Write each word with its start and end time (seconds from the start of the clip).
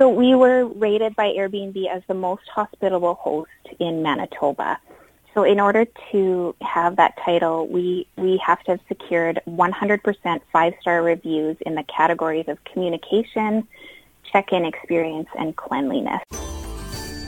So 0.00 0.08
we 0.08 0.34
were 0.34 0.64
rated 0.64 1.14
by 1.14 1.34
Airbnb 1.34 1.86
as 1.94 2.02
the 2.08 2.14
most 2.14 2.48
hospitable 2.48 3.16
host 3.16 3.50
in 3.78 4.02
Manitoba. 4.02 4.78
So 5.34 5.42
in 5.42 5.60
order 5.60 5.86
to 6.10 6.54
have 6.62 6.96
that 6.96 7.18
title, 7.22 7.68
we, 7.68 8.06
we 8.16 8.38
have 8.38 8.62
to 8.64 8.70
have 8.70 8.80
secured 8.88 9.42
100% 9.46 10.40
five-star 10.50 11.02
reviews 11.02 11.58
in 11.66 11.74
the 11.74 11.82
categories 11.82 12.46
of 12.48 12.64
communication, 12.64 13.68
check-in 14.32 14.64
experience, 14.64 15.28
and 15.38 15.54
cleanliness. 15.54 16.22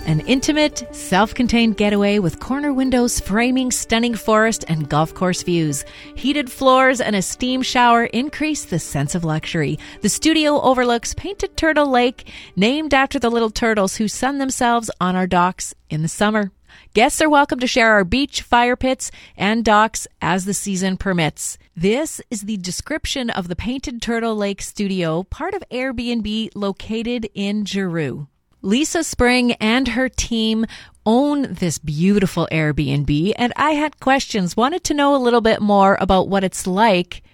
An 0.05 0.19
intimate, 0.27 0.83
self 0.95 1.33
contained 1.33 1.77
getaway 1.77 2.19
with 2.19 2.41
corner 2.41 2.73
windows 2.73 3.21
framing 3.21 3.71
stunning 3.71 4.17
forest 4.17 4.65
and 4.67 4.89
golf 4.89 5.15
course 5.15 5.45
views. 5.45 5.85
Heated 6.17 6.51
floors 6.51 7.01
and 7.01 7.15
a 7.15 7.23
steam 7.23 7.63
shower 7.63 8.07
increase 8.07 8.65
the 8.65 8.81
sense 8.81 9.15
of 9.15 9.25
luxury. 9.25 9.79
The 10.01 10.09
studio 10.09 10.61
overlooks 10.61 11.15
Painted 11.15 11.57
Turtle 11.57 11.89
Lake, 11.89 12.29
named 12.57 12.93
after 12.93 13.21
the 13.21 13.31
little 13.31 13.51
turtles 13.51 13.97
who 13.97 14.09
sun 14.09 14.39
themselves 14.39 14.91
on 15.01 15.15
our 15.15 15.29
docks 15.29 15.73
in 15.89 16.03
the 16.03 16.09
summer. 16.09 16.51
Guests 16.95 17.23
are 17.23 17.31
welcome 17.31 17.61
to 17.61 17.67
share 17.69 17.93
our 17.93 18.05
beach, 18.05 18.43
fire 18.43 18.77
pits, 18.77 19.13
and 19.37 19.65
docks 19.65 20.09
as 20.21 20.47
the 20.47 20.55
season 20.55 20.97
permits. 20.97 21.59
This 21.77 22.21
is 22.29 22.43
the 22.43 22.57
description 22.57 23.31
of 23.31 23.47
the 23.47 23.57
Painted 23.57 24.03
Turtle 24.03 24.35
Lake 24.35 24.63
studio, 24.63 25.23
part 25.23 25.55
of 25.55 25.63
Airbnb 25.71 26.51
located 26.57 27.31
in 27.35 27.65
Giroux. 27.65 28.27
Lisa 28.65 29.03
Spring 29.03 29.53
and 29.55 29.89
her 29.89 30.09
team 30.09 30.67
own 31.05 31.53
this 31.55 31.79
beautiful 31.79 32.47
Airbnb, 32.53 33.33
and 33.35 33.53
I 33.57 33.73
had 33.73 33.99
questions, 33.99 34.57
wanted 34.57 34.85
to 34.85 34.95
know 34.95 35.17
a 35.17 35.19
little 35.19 35.41
bit 35.41 35.61
more 35.61 35.99
about 36.01 36.29
what 36.29 36.45
it's 36.45 36.65
like 36.65 37.25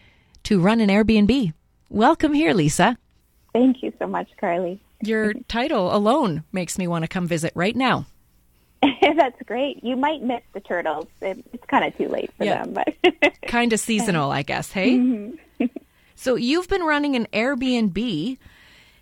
to 0.44 0.58
run 0.58 0.80
an 0.80 0.88
Airbnb. 0.88 1.52
Welcome 1.90 2.32
here, 2.32 2.54
Lisa. 2.54 2.96
Thank 3.52 3.82
you 3.82 3.92
so 3.98 4.06
much, 4.06 4.30
Carly. 4.40 4.80
Your 5.02 5.34
title 5.48 5.94
alone 5.94 6.44
makes 6.50 6.78
me 6.78 6.86
want 6.86 7.02
to 7.02 7.08
come 7.08 7.26
visit 7.26 7.52
right 7.54 7.76
now. 7.76 8.06
That's 8.82 9.42
great. 9.44 9.84
You 9.84 9.96
might 9.96 10.22
miss 10.22 10.40
the 10.54 10.60
turtles. 10.60 11.08
It's 11.20 11.64
kind 11.66 11.84
of 11.84 11.94
too 11.98 12.08
late 12.08 12.32
for 12.38 12.44
yeah. 12.44 12.64
them, 12.64 12.72
but 12.72 13.34
kind 13.46 13.74
of 13.74 13.80
seasonal, 13.80 14.30
I 14.30 14.42
guess. 14.42 14.72
Hey. 14.72 14.98
Mm-hmm. 15.60 15.66
so 16.14 16.36
you've 16.36 16.68
been 16.68 16.82
running 16.82 17.16
an 17.16 17.26
Airbnb 17.32 18.38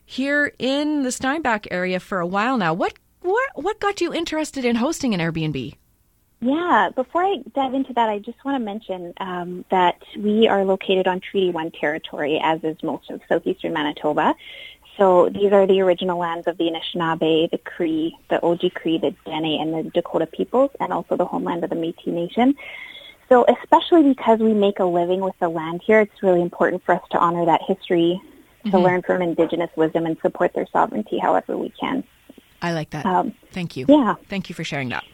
here 0.06 0.52
in 0.58 1.02
the 1.02 1.12
Steinbach 1.12 1.66
area 1.70 2.00
for 2.00 2.20
a 2.20 2.26
while 2.26 2.56
now. 2.56 2.72
What 2.72 2.94
what 3.20 3.50
what 3.54 3.80
got 3.80 4.00
you 4.00 4.14
interested 4.14 4.64
in 4.64 4.76
hosting 4.76 5.12
an 5.12 5.20
Airbnb? 5.20 5.74
Yeah, 6.40 6.90
before 6.94 7.24
I 7.24 7.42
dive 7.54 7.74
into 7.74 7.92
that, 7.94 8.08
I 8.08 8.18
just 8.18 8.42
want 8.44 8.60
to 8.60 8.64
mention 8.64 9.14
um, 9.18 9.64
that 9.70 10.00
we 10.16 10.46
are 10.46 10.64
located 10.64 11.08
on 11.08 11.20
Treaty 11.20 11.50
One 11.50 11.70
territory, 11.70 12.40
as 12.42 12.62
is 12.62 12.76
most 12.82 13.10
of 13.10 13.20
southeastern 13.28 13.72
Manitoba. 13.72 14.34
So 14.96 15.28
these 15.28 15.52
are 15.52 15.66
the 15.66 15.80
original 15.80 16.18
lands 16.18 16.46
of 16.46 16.56
the 16.56 16.64
Anishinaabe, 16.64 17.50
the 17.50 17.58
Cree, 17.58 18.16
the 18.30 18.36
Oji-Cree, 18.36 18.98
the 18.98 19.14
Dene, 19.24 19.60
and 19.60 19.74
the 19.74 19.90
Dakota 19.90 20.26
peoples, 20.26 20.70
and 20.80 20.92
also 20.92 21.16
the 21.16 21.24
homeland 21.24 21.64
of 21.64 21.70
the 21.70 21.76
Métis 21.76 22.06
Nation. 22.06 22.54
So 23.28 23.44
especially 23.48 24.04
because 24.04 24.38
we 24.38 24.54
make 24.54 24.78
a 24.78 24.84
living 24.84 25.20
with 25.20 25.34
the 25.40 25.48
land 25.48 25.82
here, 25.84 26.00
it's 26.00 26.22
really 26.22 26.42
important 26.42 26.84
for 26.84 26.94
us 26.94 27.02
to 27.10 27.18
honor 27.18 27.44
that 27.46 27.60
history 27.66 28.20
mm-hmm. 28.66 28.76
to 28.76 28.82
learn 28.82 29.02
from 29.02 29.22
Indigenous 29.22 29.70
wisdom 29.76 30.06
and 30.06 30.18
support 30.20 30.52
their 30.54 30.66
sovereignty 30.72 31.18
however 31.18 31.56
we 31.56 31.70
can. 31.70 32.04
I 32.62 32.72
like 32.72 32.90
that. 32.90 33.06
Um, 33.06 33.34
Thank 33.52 33.76
you. 33.76 33.86
Yeah. 33.88 34.14
Thank 34.28 34.48
you 34.48 34.54
for 34.54 34.64
sharing 34.64 34.88
that. 34.90 35.04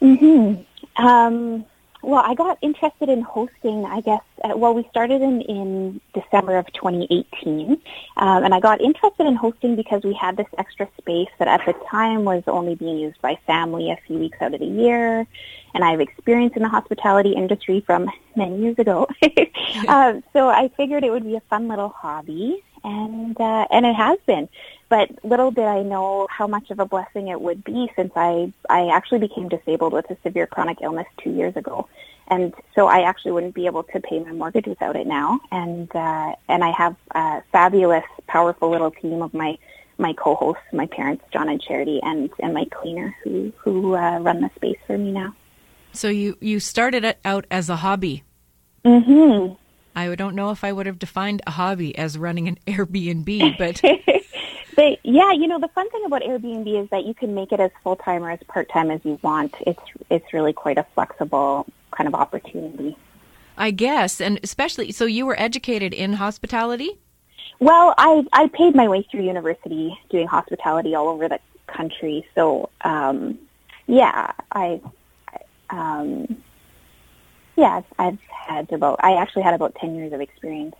hmm 0.00 0.54
Um, 0.96 1.64
well, 2.04 2.22
I 2.24 2.34
got 2.34 2.58
interested 2.60 3.08
in 3.08 3.22
hosting, 3.22 3.86
I 3.86 4.02
guess, 4.02 4.20
uh, 4.44 4.54
well, 4.56 4.74
we 4.74 4.86
started 4.90 5.22
in, 5.22 5.40
in 5.42 6.00
December 6.12 6.58
of 6.58 6.70
2018. 6.74 7.80
Um, 8.18 8.44
and 8.44 8.54
I 8.54 8.60
got 8.60 8.82
interested 8.82 9.26
in 9.26 9.34
hosting 9.34 9.74
because 9.74 10.02
we 10.02 10.12
had 10.12 10.36
this 10.36 10.46
extra 10.58 10.86
space 10.98 11.30
that 11.38 11.48
at 11.48 11.64
the 11.64 11.72
time 11.90 12.24
was 12.24 12.42
only 12.46 12.74
being 12.74 12.98
used 12.98 13.20
by 13.22 13.38
family 13.46 13.90
a 13.90 13.96
few 14.06 14.18
weeks 14.18 14.36
out 14.42 14.52
of 14.52 14.60
the 14.60 14.66
year. 14.66 15.26
And 15.74 15.82
I 15.82 15.92
have 15.92 16.00
experience 16.00 16.52
in 16.56 16.62
the 16.62 16.68
hospitality 16.68 17.32
industry 17.32 17.80
from 17.80 18.10
many 18.36 18.60
years 18.60 18.78
ago. 18.78 19.08
um, 19.88 20.22
so 20.34 20.48
I 20.50 20.70
figured 20.76 21.04
it 21.04 21.10
would 21.10 21.24
be 21.24 21.36
a 21.36 21.42
fun 21.48 21.68
little 21.68 21.88
hobby 21.88 22.62
and 22.84 23.40
uh, 23.40 23.66
and 23.70 23.86
it 23.86 23.94
has 23.94 24.18
been. 24.26 24.48
But 24.88 25.24
little 25.24 25.50
did 25.50 25.64
I 25.64 25.82
know 25.82 26.28
how 26.30 26.46
much 26.46 26.70
of 26.70 26.78
a 26.78 26.86
blessing 26.86 27.28
it 27.28 27.40
would 27.40 27.64
be 27.64 27.90
since 27.96 28.12
I 28.14 28.52
I 28.68 28.88
actually 28.88 29.20
became 29.20 29.48
disabled 29.48 29.92
with 29.92 30.08
a 30.10 30.16
severe 30.22 30.46
chronic 30.46 30.78
illness 30.82 31.06
two 31.18 31.30
years 31.30 31.56
ago, 31.56 31.88
and 32.28 32.54
so 32.74 32.86
I 32.86 33.00
actually 33.00 33.32
wouldn't 33.32 33.54
be 33.54 33.66
able 33.66 33.82
to 33.84 34.00
pay 34.00 34.20
my 34.20 34.32
mortgage 34.32 34.66
without 34.66 34.94
it 34.94 35.06
now. 35.06 35.40
And 35.50 35.90
uh, 35.96 36.36
and 36.48 36.62
I 36.62 36.70
have 36.70 36.96
a 37.12 37.42
fabulous, 37.50 38.04
powerful 38.26 38.70
little 38.70 38.90
team 38.90 39.22
of 39.22 39.34
my 39.34 39.58
my 39.98 40.12
co-hosts, 40.12 40.62
my 40.72 40.86
parents, 40.86 41.24
John 41.32 41.48
and 41.48 41.60
Charity, 41.60 42.00
and 42.02 42.30
and 42.38 42.54
my 42.54 42.66
cleaner 42.66 43.16
who 43.24 43.52
who 43.56 43.96
uh, 43.96 44.18
run 44.18 44.42
the 44.42 44.50
space 44.56 44.78
for 44.86 44.98
me 44.98 45.10
now. 45.10 45.34
So 45.92 46.08
you 46.08 46.36
you 46.40 46.60
started 46.60 47.04
it 47.04 47.18
out 47.24 47.46
as 47.50 47.70
a 47.70 47.76
hobby. 47.76 48.22
Mm-hmm. 48.84 49.54
I 49.94 50.14
don't 50.14 50.34
know 50.34 50.50
if 50.50 50.64
I 50.64 50.72
would 50.72 50.86
have 50.86 50.98
defined 50.98 51.42
a 51.46 51.52
hobby 51.52 51.96
as 51.96 52.18
running 52.18 52.48
an 52.48 52.58
Airbnb, 52.66 53.58
but. 53.58 53.80
but 54.76 54.98
yeah, 55.04 55.32
you 55.32 55.46
know, 55.46 55.58
the 55.58 55.68
fun 55.68 55.88
thing 55.90 56.04
about 56.04 56.22
Airbnb 56.22 56.82
is 56.82 56.90
that 56.90 57.04
you 57.04 57.14
can 57.14 57.34
make 57.34 57.52
it 57.52 57.60
as 57.60 57.70
full 57.82 57.96
time 57.96 58.24
or 58.24 58.30
as 58.30 58.40
part 58.48 58.68
time 58.68 58.90
as 58.90 59.00
you 59.04 59.18
want. 59.22 59.54
It's 59.66 59.82
it's 60.10 60.32
really 60.32 60.52
quite 60.52 60.78
a 60.78 60.86
flexible 60.94 61.66
kind 61.90 62.08
of 62.08 62.14
opportunity. 62.14 62.96
I 63.56 63.70
guess, 63.70 64.20
and 64.20 64.40
especially 64.42 64.90
so 64.92 65.04
you 65.04 65.26
were 65.26 65.38
educated 65.38 65.94
in 65.94 66.14
hospitality. 66.14 66.98
Well, 67.60 67.94
I 67.96 68.24
I 68.32 68.48
paid 68.48 68.74
my 68.74 68.88
way 68.88 69.02
through 69.02 69.22
university 69.22 69.96
doing 70.10 70.26
hospitality 70.26 70.94
all 70.94 71.08
over 71.08 71.28
the 71.28 71.38
country. 71.66 72.26
So 72.34 72.70
um, 72.80 73.38
yeah, 73.86 74.32
I 74.50 74.80
um, 75.70 76.42
yeah, 77.56 77.82
I've 77.98 78.18
had 78.28 78.72
about, 78.72 79.00
I 79.02 79.16
actually 79.16 79.42
had 79.42 79.54
about 79.54 79.74
10 79.76 79.94
years 79.94 80.12
of 80.12 80.20
experience 80.20 80.74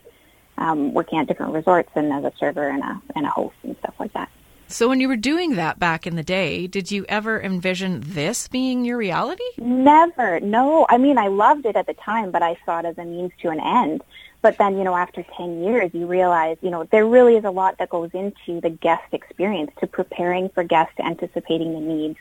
um, 0.59 0.95
working 0.95 1.19
at 1.19 1.27
different 1.27 1.53
resorts 1.53 1.91
and 1.95 2.13
as 2.13 2.25
a 2.25 2.33
server 2.39 2.69
and 2.69 2.83
a, 2.83 3.03
and 3.15 3.27
a 3.27 3.31
host 3.31 3.57
and 3.63 3.77
stuff 3.79 3.95
like 3.99 4.13
that. 4.13 4.29
So 4.67 4.89
when 4.89 4.99
you 4.99 5.09
were 5.09 5.17
doing 5.17 5.57
that 5.57 5.79
back 5.79 6.07
in 6.07 6.17
the 6.17 6.23
day, 6.23 6.67
did 6.67 6.91
you 6.91 7.05
ever 7.09 7.41
envision 7.41 8.01
this 8.05 8.49
being 8.49 8.85
your 8.85 8.97
reality? 8.97 9.45
Never. 9.59 10.41
No. 10.41 10.87
I 10.89 10.99
mean, 10.99 11.19
I 11.19 11.29
loved 11.29 11.67
it 11.67 11.77
at 11.77 11.87
the 11.87 11.95
time, 11.95 12.31
but 12.31 12.43
I 12.43 12.57
saw 12.65 12.81
it 12.81 12.87
as 12.87 12.99
a 12.99 13.05
means 13.05 13.33
to 13.43 13.51
an 13.51 13.61
end. 13.61 14.03
But 14.43 14.59
then, 14.59 14.77
you 14.77 14.85
know, 14.85 14.95
after 14.95 15.25
10 15.37 15.63
years, 15.63 15.91
you 15.95 16.07
realize, 16.07 16.57
you 16.61 16.71
know, 16.71 16.85
there 16.85 17.07
really 17.07 17.37
is 17.37 17.45
a 17.45 17.51
lot 17.51 17.79
that 17.79 17.89
goes 17.89 18.11
into 18.13 18.61
the 18.61 18.69
guest 18.69 19.05
experience, 19.13 19.71
to 19.81 19.87
preparing 19.87 20.49
for 20.51 20.65
guests, 20.65 20.99
anticipating 20.99 21.73
the 21.73 21.81
needs, 21.81 22.19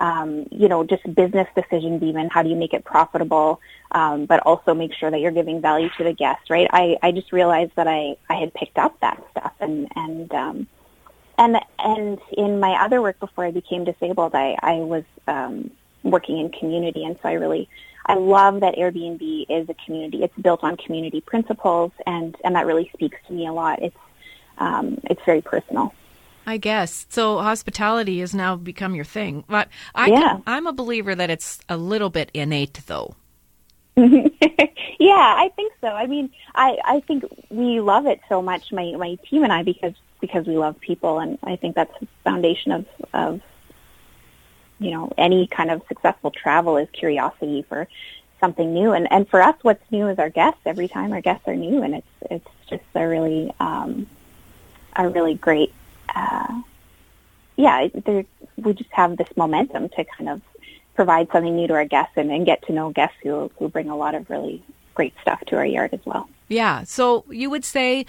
um, 0.00 0.46
you 0.50 0.66
know, 0.68 0.82
just 0.82 1.02
business 1.14 1.46
decisions 1.54 2.02
even. 2.02 2.30
How 2.30 2.42
do 2.42 2.48
you 2.48 2.56
make 2.56 2.72
it 2.72 2.84
profitable, 2.84 3.60
um, 3.92 4.24
but 4.24 4.40
also 4.40 4.74
make 4.74 4.94
sure 4.94 5.10
that 5.10 5.20
you're 5.20 5.30
giving 5.30 5.60
value 5.60 5.90
to 5.98 6.04
the 6.04 6.14
guests, 6.14 6.48
right? 6.48 6.68
I, 6.72 6.96
I 7.02 7.12
just 7.12 7.32
realized 7.32 7.72
that 7.76 7.86
I, 7.86 8.16
I 8.28 8.34
had 8.34 8.52
picked 8.54 8.78
up 8.78 8.98
that 9.00 9.22
stuff 9.30 9.52
and, 9.60 9.88
and, 9.94 10.32
um, 10.32 10.66
and, 11.36 11.58
and 11.78 12.18
in 12.32 12.60
my 12.60 12.82
other 12.82 13.00
work 13.02 13.20
before 13.20 13.44
I 13.44 13.50
became 13.50 13.84
disabled, 13.84 14.34
I, 14.34 14.56
I 14.62 14.74
was, 14.76 15.04
um, 15.28 15.70
working 16.02 16.38
in 16.38 16.50
community. 16.50 17.04
And 17.04 17.18
so 17.22 17.28
I 17.28 17.34
really, 17.34 17.68
I 18.06 18.14
love 18.14 18.60
that 18.60 18.76
Airbnb 18.76 19.46
is 19.50 19.68
a 19.68 19.74
community. 19.84 20.22
It's 20.22 20.36
built 20.40 20.64
on 20.64 20.78
community 20.78 21.20
principles 21.20 21.92
and, 22.06 22.34
and 22.42 22.54
that 22.54 22.64
really 22.64 22.90
speaks 22.94 23.18
to 23.26 23.34
me 23.34 23.46
a 23.46 23.52
lot. 23.52 23.82
It's, 23.82 23.96
um, 24.56 24.98
it's 25.04 25.20
very 25.26 25.42
personal. 25.42 25.92
I 26.46 26.56
guess. 26.56 27.06
So 27.08 27.38
hospitality 27.38 28.20
has 28.20 28.34
now 28.34 28.56
become 28.56 28.94
your 28.94 29.04
thing. 29.04 29.44
But 29.48 29.68
I 29.94 30.08
yeah. 30.08 30.20
Can, 30.20 30.42
I'm 30.46 30.66
a 30.66 30.72
believer 30.72 31.14
that 31.14 31.30
it's 31.30 31.60
a 31.68 31.76
little 31.76 32.10
bit 32.10 32.30
innate 32.34 32.80
though. 32.86 33.14
yeah, 33.96 34.06
I 34.08 35.50
think 35.56 35.72
so. 35.80 35.88
I 35.88 36.06
mean, 36.06 36.30
I 36.54 36.78
I 36.84 37.00
think 37.00 37.24
we 37.50 37.80
love 37.80 38.06
it 38.06 38.20
so 38.28 38.40
much 38.40 38.72
my 38.72 38.92
my 38.96 39.16
team 39.28 39.44
and 39.44 39.52
I 39.52 39.62
because 39.62 39.94
because 40.20 40.46
we 40.46 40.56
love 40.56 40.78
people 40.80 41.18
and 41.18 41.38
I 41.42 41.56
think 41.56 41.74
that's 41.74 41.92
the 42.00 42.06
foundation 42.24 42.72
of 42.72 42.86
of 43.12 43.40
you 44.80 44.90
know, 44.90 45.12
any 45.18 45.46
kind 45.46 45.70
of 45.70 45.82
successful 45.88 46.30
travel 46.30 46.78
is 46.78 46.88
curiosity 46.92 47.62
for 47.68 47.86
something 48.40 48.72
new 48.72 48.92
and 48.92 49.06
and 49.12 49.28
for 49.28 49.42
us 49.42 49.54
what's 49.60 49.84
new 49.90 50.08
is 50.08 50.18
our 50.18 50.30
guests 50.30 50.60
every 50.64 50.88
time 50.88 51.12
our 51.12 51.20
guests 51.20 51.46
are 51.46 51.54
new 51.54 51.82
and 51.82 51.94
it's 51.94 52.06
it's 52.30 52.48
just 52.70 52.82
a 52.94 53.06
really 53.06 53.52
um 53.60 54.06
a 54.96 55.06
really 55.06 55.34
great 55.34 55.74
uh, 56.14 56.62
yeah, 57.56 57.88
we 58.56 58.72
just 58.74 58.90
have 58.90 59.16
this 59.16 59.28
momentum 59.36 59.88
to 59.90 60.04
kind 60.04 60.28
of 60.30 60.40
provide 60.94 61.28
something 61.32 61.56
new 61.56 61.66
to 61.66 61.74
our 61.74 61.84
guests 61.84 62.12
and, 62.16 62.30
and 62.30 62.44
get 62.46 62.62
to 62.66 62.72
know 62.72 62.90
guests 62.90 63.16
who, 63.22 63.50
who 63.58 63.68
bring 63.68 63.88
a 63.88 63.96
lot 63.96 64.14
of 64.14 64.28
really 64.28 64.62
great 64.94 65.14
stuff 65.22 65.40
to 65.46 65.56
our 65.56 65.64
yard 65.64 65.94
as 65.94 66.00
well. 66.04 66.28
Yeah. 66.48 66.84
So 66.84 67.24
you 67.30 67.48
would 67.50 67.64
say, 67.64 68.06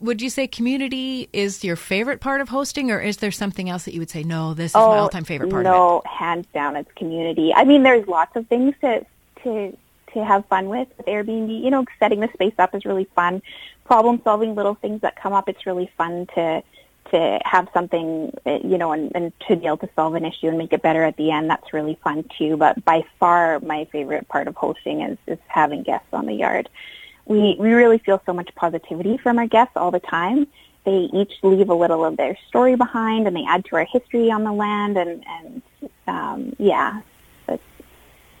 would 0.00 0.20
you 0.20 0.28
say 0.28 0.46
community 0.46 1.28
is 1.32 1.64
your 1.64 1.76
favorite 1.76 2.20
part 2.20 2.40
of 2.40 2.48
hosting, 2.48 2.90
or 2.90 3.00
is 3.00 3.18
there 3.18 3.30
something 3.30 3.70
else 3.70 3.84
that 3.84 3.94
you 3.94 4.00
would 4.00 4.10
say, 4.10 4.22
no, 4.22 4.54
this 4.54 4.72
is 4.72 4.76
oh, 4.76 4.88
my 4.88 4.98
all-time 4.98 5.24
favorite 5.24 5.50
part 5.50 5.64
no, 5.64 6.02
hands 6.04 6.46
down, 6.52 6.76
it's 6.76 6.90
community. 6.96 7.54
I 7.54 7.64
mean, 7.64 7.82
there's 7.82 8.06
lots 8.06 8.36
of 8.36 8.46
things 8.48 8.74
to 8.80 9.06
to 9.42 9.76
to 10.12 10.24
have 10.24 10.44
fun 10.46 10.68
with 10.68 10.88
with 10.96 11.06
Airbnb. 11.06 11.62
You 11.62 11.70
know, 11.70 11.84
setting 11.98 12.20
the 12.20 12.28
space 12.32 12.54
up 12.58 12.74
is 12.74 12.84
really 12.84 13.08
fun. 13.14 13.40
Problem 13.84 14.20
solving 14.24 14.54
little 14.54 14.74
things 14.74 15.00
that 15.02 15.16
come 15.16 15.32
up, 15.32 15.48
it's 15.48 15.64
really 15.64 15.90
fun 15.96 16.26
to 16.34 16.62
to 17.10 17.38
have 17.44 17.68
something, 17.72 18.32
uh, 18.46 18.58
you 18.64 18.78
know, 18.78 18.92
and, 18.92 19.12
and 19.14 19.32
to 19.48 19.56
be 19.56 19.66
able 19.66 19.76
to 19.78 19.88
solve 19.94 20.14
an 20.14 20.24
issue 20.24 20.48
and 20.48 20.58
make 20.58 20.72
it 20.72 20.82
better 20.82 21.02
at 21.04 21.16
the 21.16 21.30
end, 21.30 21.50
that's 21.50 21.72
really 21.72 21.98
fun 22.02 22.24
too. 22.38 22.56
But 22.56 22.84
by 22.84 23.04
far, 23.18 23.60
my 23.60 23.86
favorite 23.92 24.28
part 24.28 24.48
of 24.48 24.56
hosting 24.56 25.02
is, 25.02 25.18
is 25.26 25.38
having 25.46 25.82
guests 25.82 26.08
on 26.12 26.26
the 26.26 26.34
yard. 26.34 26.68
We, 27.26 27.56
we 27.58 27.72
really 27.72 27.98
feel 27.98 28.22
so 28.24 28.32
much 28.32 28.54
positivity 28.54 29.18
from 29.18 29.38
our 29.38 29.46
guests 29.46 29.76
all 29.76 29.90
the 29.90 30.00
time. 30.00 30.46
They 30.84 31.08
each 31.12 31.32
leave 31.42 31.68
a 31.68 31.74
little 31.74 32.04
of 32.04 32.16
their 32.16 32.38
story 32.48 32.76
behind 32.76 33.26
and 33.26 33.34
they 33.34 33.44
add 33.48 33.64
to 33.66 33.76
our 33.76 33.84
history 33.84 34.30
on 34.30 34.44
the 34.44 34.52
land 34.52 34.96
and, 34.96 35.24
and 35.26 35.62
um, 36.06 36.56
yeah. 36.58 37.00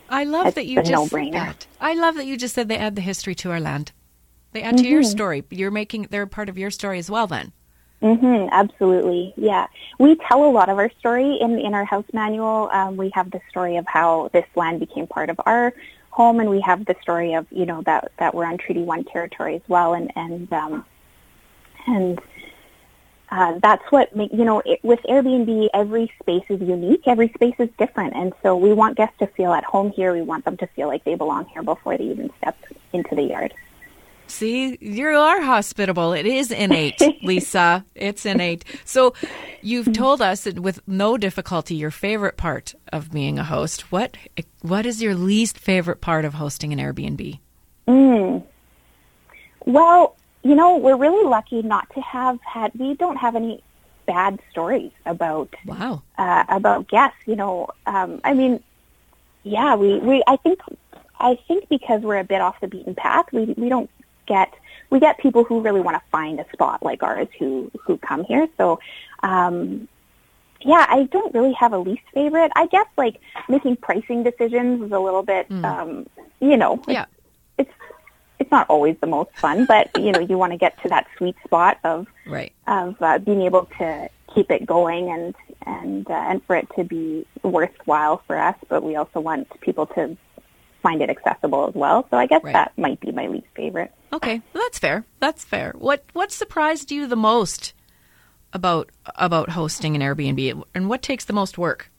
I 0.08 0.22
love 0.22 0.54
that 0.54 0.66
you 0.66 0.76
just 0.76 0.90
no-brainer. 0.92 1.32
said 1.32 1.32
that. 1.32 1.66
I 1.80 1.94
love 1.94 2.14
that 2.14 2.26
you 2.26 2.36
just 2.36 2.54
said 2.54 2.68
they 2.68 2.78
add 2.78 2.94
the 2.94 3.02
history 3.02 3.34
to 3.36 3.50
our 3.50 3.58
land. 3.58 3.90
They 4.52 4.62
add 4.62 4.76
mm-hmm. 4.76 4.84
to 4.84 4.88
your 4.88 5.00
mm-hmm. 5.00 5.10
story. 5.10 5.44
You're 5.50 5.72
making, 5.72 6.06
they're 6.10 6.26
part 6.26 6.48
of 6.48 6.56
your 6.56 6.70
story 6.70 7.00
as 7.00 7.10
well 7.10 7.26
then. 7.26 7.52
Mm-hmm, 8.02 8.48
absolutely, 8.52 9.32
yeah. 9.36 9.68
We 9.98 10.16
tell 10.16 10.44
a 10.44 10.50
lot 10.50 10.68
of 10.68 10.76
our 10.78 10.90
story 10.98 11.38
in 11.40 11.58
in 11.58 11.72
our 11.74 11.84
house 11.84 12.04
manual. 12.12 12.68
Um, 12.70 12.96
we 12.96 13.10
have 13.14 13.30
the 13.30 13.40
story 13.48 13.76
of 13.78 13.86
how 13.86 14.28
this 14.34 14.44
land 14.54 14.80
became 14.80 15.06
part 15.06 15.30
of 15.30 15.40
our 15.46 15.72
home, 16.10 16.40
and 16.40 16.50
we 16.50 16.60
have 16.60 16.84
the 16.84 16.94
story 17.00 17.32
of 17.32 17.46
you 17.50 17.64
know 17.64 17.80
that 17.82 18.12
that 18.18 18.34
we're 18.34 18.44
on 18.44 18.58
Treaty 18.58 18.82
One 18.82 19.04
territory 19.04 19.56
as 19.56 19.62
well, 19.66 19.94
and 19.94 20.12
and 20.14 20.52
um, 20.52 20.84
and 21.86 22.20
uh, 23.30 23.58
that's 23.62 23.84
what 23.90 24.14
make, 24.14 24.30
you 24.30 24.44
know 24.44 24.60
it, 24.66 24.80
with 24.84 25.00
Airbnb. 25.08 25.68
Every 25.72 26.12
space 26.20 26.44
is 26.50 26.60
unique. 26.60 27.04
Every 27.06 27.30
space 27.34 27.54
is 27.58 27.70
different, 27.78 28.14
and 28.14 28.34
so 28.42 28.56
we 28.56 28.74
want 28.74 28.98
guests 28.98 29.18
to 29.20 29.26
feel 29.26 29.54
at 29.54 29.64
home 29.64 29.90
here. 29.90 30.12
We 30.12 30.20
want 30.20 30.44
them 30.44 30.58
to 30.58 30.66
feel 30.68 30.88
like 30.88 31.04
they 31.04 31.14
belong 31.14 31.46
here 31.46 31.62
before 31.62 31.96
they 31.96 32.04
even 32.04 32.30
step 32.38 32.58
into 32.92 33.14
the 33.14 33.22
yard. 33.22 33.54
See, 34.26 34.76
you 34.80 35.08
are 35.08 35.40
hospitable. 35.40 36.12
It 36.12 36.26
is 36.26 36.50
innate, 36.50 37.00
Lisa. 37.22 37.84
It's 37.94 38.26
innate. 38.26 38.64
So, 38.84 39.14
you've 39.62 39.92
told 39.92 40.20
us 40.20 40.44
that 40.44 40.58
with 40.58 40.80
no 40.86 41.16
difficulty 41.16 41.76
your 41.76 41.90
favorite 41.90 42.36
part 42.36 42.74
of 42.92 43.12
being 43.12 43.38
a 43.38 43.44
host. 43.44 43.92
What 43.92 44.16
what 44.62 44.84
is 44.86 45.02
your 45.02 45.14
least 45.14 45.58
favorite 45.58 46.00
part 46.00 46.24
of 46.24 46.34
hosting 46.34 46.72
an 46.72 46.78
Airbnb? 46.78 47.38
Mm. 47.88 48.42
Well, 49.64 50.16
you 50.42 50.54
know, 50.54 50.76
we're 50.76 50.96
really 50.96 51.28
lucky 51.28 51.62
not 51.62 51.88
to 51.94 52.00
have 52.00 52.38
had. 52.42 52.72
We 52.78 52.94
don't 52.94 53.16
have 53.16 53.36
any 53.36 53.62
bad 54.06 54.38
stories 54.50 54.92
about 55.04 55.54
wow 55.66 56.02
uh, 56.18 56.44
about 56.48 56.88
guests. 56.88 57.18
You 57.26 57.36
know, 57.36 57.68
um, 57.86 58.20
I 58.24 58.34
mean, 58.34 58.62
yeah, 59.42 59.74
we 59.74 59.98
we 59.98 60.22
I 60.26 60.36
think 60.36 60.60
I 61.18 61.38
think 61.48 61.68
because 61.68 62.02
we're 62.02 62.18
a 62.18 62.24
bit 62.24 62.40
off 62.40 62.60
the 62.60 62.68
beaten 62.68 62.94
path, 62.94 63.26
we 63.32 63.54
we 63.56 63.68
don't 63.68 63.90
get 64.26 64.54
we 64.90 65.00
get 65.00 65.18
people 65.18 65.44
who 65.44 65.60
really 65.60 65.80
want 65.80 65.96
to 65.96 66.10
find 66.10 66.38
a 66.38 66.46
spot 66.52 66.82
like 66.82 67.02
ours 67.02 67.28
who 67.38 67.70
who 67.82 67.98
come 67.98 68.24
here. 68.24 68.48
So 68.56 68.78
um, 69.22 69.88
yeah, 70.62 70.86
I 70.88 71.04
don't 71.04 71.34
really 71.34 71.52
have 71.52 71.72
a 71.72 71.78
least 71.78 72.02
favorite. 72.14 72.52
I 72.56 72.66
guess 72.66 72.86
like 72.96 73.20
making 73.48 73.76
pricing 73.76 74.22
decisions 74.22 74.82
is 74.82 74.92
a 74.92 74.98
little 74.98 75.22
bit 75.22 75.48
mm. 75.48 75.64
um, 75.64 76.06
you 76.40 76.56
know 76.56 76.82
yeah. 76.88 77.06
it's, 77.58 77.70
it's 77.70 77.78
it's 78.38 78.50
not 78.50 78.68
always 78.68 78.96
the 79.00 79.06
most 79.06 79.30
fun, 79.36 79.64
but 79.66 79.90
you 79.96 80.12
know 80.12 80.20
you 80.20 80.38
want 80.38 80.52
to 80.52 80.58
get 80.58 80.80
to 80.82 80.88
that 80.88 81.06
sweet 81.16 81.36
spot 81.44 81.78
of 81.84 82.06
right 82.26 82.52
of 82.66 82.96
uh, 83.00 83.18
being 83.18 83.42
able 83.42 83.66
to 83.78 84.08
keep 84.34 84.50
it 84.50 84.66
going 84.66 85.10
and 85.10 85.34
and 85.64 86.10
uh, 86.10 86.14
and 86.14 86.44
for 86.44 86.56
it 86.56 86.68
to 86.76 86.84
be 86.84 87.26
worthwhile 87.42 88.22
for 88.26 88.38
us. 88.38 88.56
But 88.68 88.82
we 88.82 88.96
also 88.96 89.20
want 89.20 89.48
people 89.60 89.86
to 89.86 90.16
find 90.86 91.02
it 91.02 91.10
accessible 91.10 91.66
as 91.66 91.74
well. 91.74 92.06
So 92.10 92.16
I 92.16 92.26
guess 92.26 92.44
right. 92.44 92.52
that 92.52 92.72
might 92.78 93.00
be 93.00 93.10
my 93.10 93.26
least 93.26 93.48
favorite. 93.56 93.92
Okay, 94.12 94.40
well, 94.52 94.62
that's 94.64 94.78
fair. 94.78 95.04
That's 95.18 95.44
fair. 95.44 95.74
What 95.76 96.04
what 96.12 96.30
surprised 96.30 96.92
you 96.92 97.08
the 97.08 97.16
most 97.16 97.74
about 98.52 98.90
about 99.16 99.50
hosting 99.50 99.96
an 99.96 100.02
Airbnb, 100.02 100.62
and 100.74 100.88
what 100.88 101.02
takes 101.02 101.24
the 101.24 101.32
most 101.32 101.58
work? 101.58 101.90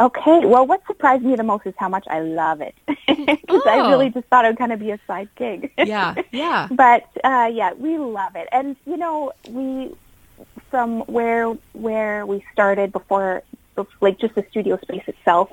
Okay, 0.00 0.40
well, 0.44 0.66
what 0.66 0.80
surprised 0.86 1.22
me 1.22 1.36
the 1.36 1.44
most 1.44 1.66
is 1.66 1.74
how 1.76 1.88
much 1.88 2.04
I 2.08 2.20
love 2.20 2.62
it, 2.62 2.74
because 3.06 3.38
oh. 3.48 3.68
I 3.68 3.90
really 3.90 4.10
just 4.10 4.26
thought 4.28 4.44
it 4.44 4.48
would 4.48 4.58
kind 4.58 4.72
of 4.72 4.80
be 4.80 4.90
a 4.90 4.98
side 5.06 5.28
gig. 5.36 5.70
yeah, 5.76 6.14
yeah. 6.32 6.68
But 6.72 7.04
uh, 7.22 7.50
yeah, 7.52 7.74
we 7.74 7.98
love 7.98 8.36
it, 8.36 8.48
and 8.52 8.74
you 8.86 8.96
know, 8.96 9.32
we 9.48 9.94
from 10.70 11.00
where 11.00 11.52
where 11.74 12.24
we 12.24 12.42
started 12.54 12.90
before, 12.90 13.42
like 14.00 14.18
just 14.18 14.34
the 14.34 14.46
studio 14.50 14.78
space 14.82 15.04
itself 15.06 15.50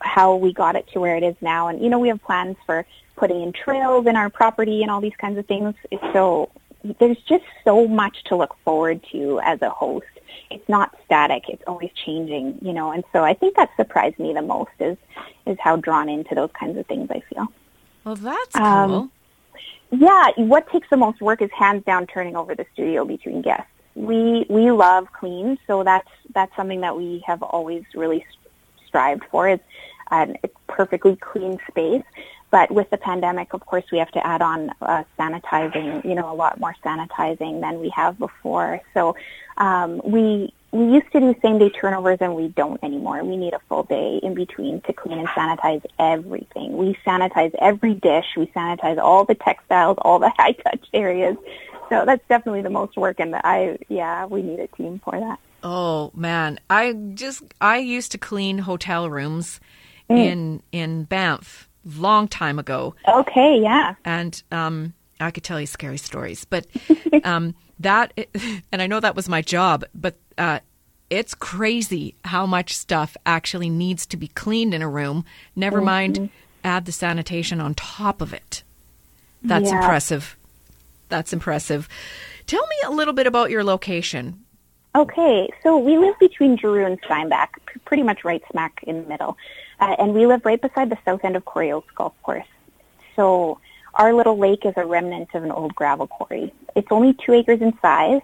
how 0.00 0.36
we 0.36 0.52
got 0.52 0.76
it 0.76 0.86
to 0.92 1.00
where 1.00 1.16
it 1.16 1.22
is 1.22 1.36
now. 1.40 1.68
And, 1.68 1.82
you 1.82 1.88
know, 1.88 1.98
we 1.98 2.08
have 2.08 2.22
plans 2.22 2.56
for 2.66 2.86
putting 3.16 3.42
in 3.42 3.52
trails 3.52 4.06
in 4.06 4.16
our 4.16 4.30
property 4.30 4.82
and 4.82 4.90
all 4.90 5.00
these 5.00 5.16
kinds 5.18 5.38
of 5.38 5.46
things. 5.46 5.74
So 6.12 6.50
there's 6.98 7.20
just 7.28 7.44
so 7.64 7.86
much 7.86 8.24
to 8.24 8.36
look 8.36 8.56
forward 8.64 9.04
to 9.12 9.40
as 9.40 9.60
a 9.62 9.70
host. 9.70 10.06
It's 10.50 10.68
not 10.68 10.96
static. 11.04 11.44
It's 11.48 11.62
always 11.66 11.90
changing, 12.04 12.58
you 12.62 12.72
know, 12.72 12.92
and 12.92 13.02
so 13.12 13.24
I 13.24 13.34
think 13.34 13.56
that 13.56 13.70
surprised 13.76 14.18
me 14.18 14.32
the 14.32 14.42
most 14.42 14.70
is, 14.78 14.96
is 15.46 15.56
how 15.60 15.76
drawn 15.76 16.08
into 16.08 16.34
those 16.34 16.50
kinds 16.58 16.78
of 16.78 16.86
things 16.86 17.08
I 17.10 17.22
feel. 17.32 17.46
Well, 18.04 18.16
that's 18.16 18.54
cool. 18.54 18.64
Um, 18.64 19.12
yeah, 19.90 20.30
what 20.36 20.70
takes 20.70 20.88
the 20.90 20.96
most 20.96 21.20
work 21.20 21.42
is 21.42 21.50
hands 21.52 21.84
down 21.84 22.06
turning 22.06 22.36
over 22.36 22.54
the 22.54 22.66
studio 22.72 23.04
between 23.04 23.42
guests. 23.42 23.70
We 23.94 24.44
we 24.50 24.70
love 24.70 25.08
clean, 25.12 25.58
so 25.66 25.82
that's 25.82 26.08
that's 26.34 26.54
something 26.54 26.82
that 26.82 26.96
we 26.96 27.24
have 27.26 27.42
always 27.42 27.82
really 27.94 28.24
strived 28.86 29.24
for 29.30 29.48
is 29.48 29.60
a 30.10 30.34
perfectly 30.68 31.16
clean 31.16 31.58
space. 31.68 32.04
But 32.50 32.70
with 32.70 32.88
the 32.90 32.96
pandemic, 32.96 33.52
of 33.54 33.66
course, 33.66 33.84
we 33.90 33.98
have 33.98 34.10
to 34.12 34.24
add 34.24 34.40
on 34.40 34.70
uh, 34.80 35.02
sanitizing, 35.18 36.04
you 36.04 36.14
know, 36.14 36.32
a 36.32 36.34
lot 36.34 36.60
more 36.60 36.74
sanitizing 36.84 37.60
than 37.60 37.80
we 37.80 37.88
have 37.90 38.18
before. 38.18 38.80
So 38.94 39.16
um, 39.56 40.00
we 40.04 40.52
we 40.72 40.84
used 40.92 41.10
to 41.12 41.20
do 41.20 41.34
same 41.42 41.58
day 41.58 41.70
turnovers 41.70 42.18
and 42.20 42.34
we 42.34 42.48
don't 42.48 42.82
anymore. 42.84 43.22
We 43.24 43.36
need 43.36 43.54
a 43.54 43.60
full 43.68 43.84
day 43.84 44.20
in 44.22 44.34
between 44.34 44.80
to 44.82 44.92
clean 44.92 45.18
and 45.18 45.28
sanitize 45.28 45.84
everything. 45.98 46.76
We 46.76 46.98
sanitize 47.06 47.54
every 47.60 47.94
dish. 47.94 48.26
We 48.36 48.46
sanitize 48.48 48.98
all 48.98 49.24
the 49.24 49.34
textiles, 49.34 49.96
all 50.02 50.18
the 50.18 50.32
high 50.36 50.52
touch 50.52 50.84
areas. 50.92 51.36
So 51.88 52.04
that's 52.04 52.22
definitely 52.28 52.62
the 52.62 52.70
most 52.70 52.96
work 52.96 53.20
and 53.20 53.34
I, 53.36 53.78
yeah, 53.88 54.26
we 54.26 54.42
need 54.42 54.60
a 54.60 54.66
team 54.68 55.00
for 55.04 55.18
that. 55.18 55.38
Oh 55.62 56.10
man, 56.14 56.60
I 56.68 56.92
just 57.14 57.42
I 57.60 57.78
used 57.78 58.12
to 58.12 58.18
clean 58.18 58.58
hotel 58.58 59.08
rooms 59.08 59.60
mm. 60.10 60.16
in 60.16 60.62
in 60.72 61.04
Banff 61.04 61.68
long 61.96 62.28
time 62.28 62.58
ago. 62.58 62.94
Okay, 63.08 63.60
yeah. 63.60 63.94
And 64.04 64.42
um 64.50 64.94
I 65.20 65.30
could 65.30 65.44
tell 65.44 65.60
you 65.60 65.66
scary 65.66 65.98
stories, 65.98 66.44
but 66.44 66.66
um 67.24 67.54
that 67.80 68.12
and 68.72 68.82
I 68.82 68.86
know 68.86 69.00
that 69.00 69.16
was 69.16 69.28
my 69.28 69.42
job, 69.42 69.84
but 69.94 70.16
uh 70.38 70.60
it's 71.08 71.34
crazy 71.34 72.16
how 72.24 72.46
much 72.46 72.76
stuff 72.76 73.16
actually 73.24 73.70
needs 73.70 74.06
to 74.06 74.16
be 74.16 74.26
cleaned 74.28 74.74
in 74.74 74.82
a 74.82 74.88
room. 74.88 75.24
Never 75.54 75.78
mm-hmm. 75.78 75.86
mind 75.86 76.30
add 76.64 76.84
the 76.84 76.92
sanitation 76.92 77.60
on 77.60 77.74
top 77.74 78.20
of 78.20 78.32
it. 78.32 78.64
That's 79.42 79.70
yeah. 79.70 79.78
impressive. 79.78 80.36
That's 81.08 81.32
impressive. 81.32 81.88
Tell 82.46 82.66
me 82.66 82.76
a 82.86 82.90
little 82.90 83.14
bit 83.14 83.26
about 83.26 83.50
your 83.50 83.62
location. 83.62 84.44
Okay, 84.96 85.48
so 85.62 85.76
we 85.76 85.98
live 85.98 86.18
between 86.18 86.56
Giroux 86.56 86.84
and 86.84 86.98
Steinbach, 87.04 87.50
pretty 87.84 88.02
much 88.02 88.24
right 88.24 88.42
smack 88.50 88.82
in 88.84 89.02
the 89.02 89.08
middle. 89.08 89.36
Uh, 89.80 89.96
and 89.98 90.14
we 90.14 90.26
live 90.26 90.44
right 90.44 90.60
beside 90.60 90.90
the 90.90 90.98
south 91.04 91.24
end 91.24 91.36
of 91.36 91.44
Quarry 91.44 91.72
Oaks 91.72 91.92
Golf 91.94 92.14
Course. 92.22 92.46
So 93.14 93.60
our 93.94 94.12
little 94.12 94.38
lake 94.38 94.64
is 94.64 94.74
a 94.76 94.84
remnant 94.84 95.34
of 95.34 95.44
an 95.44 95.50
old 95.50 95.74
gravel 95.74 96.06
quarry. 96.06 96.52
It's 96.74 96.88
only 96.90 97.14
two 97.14 97.32
acres 97.32 97.60
in 97.60 97.76
size, 97.80 98.20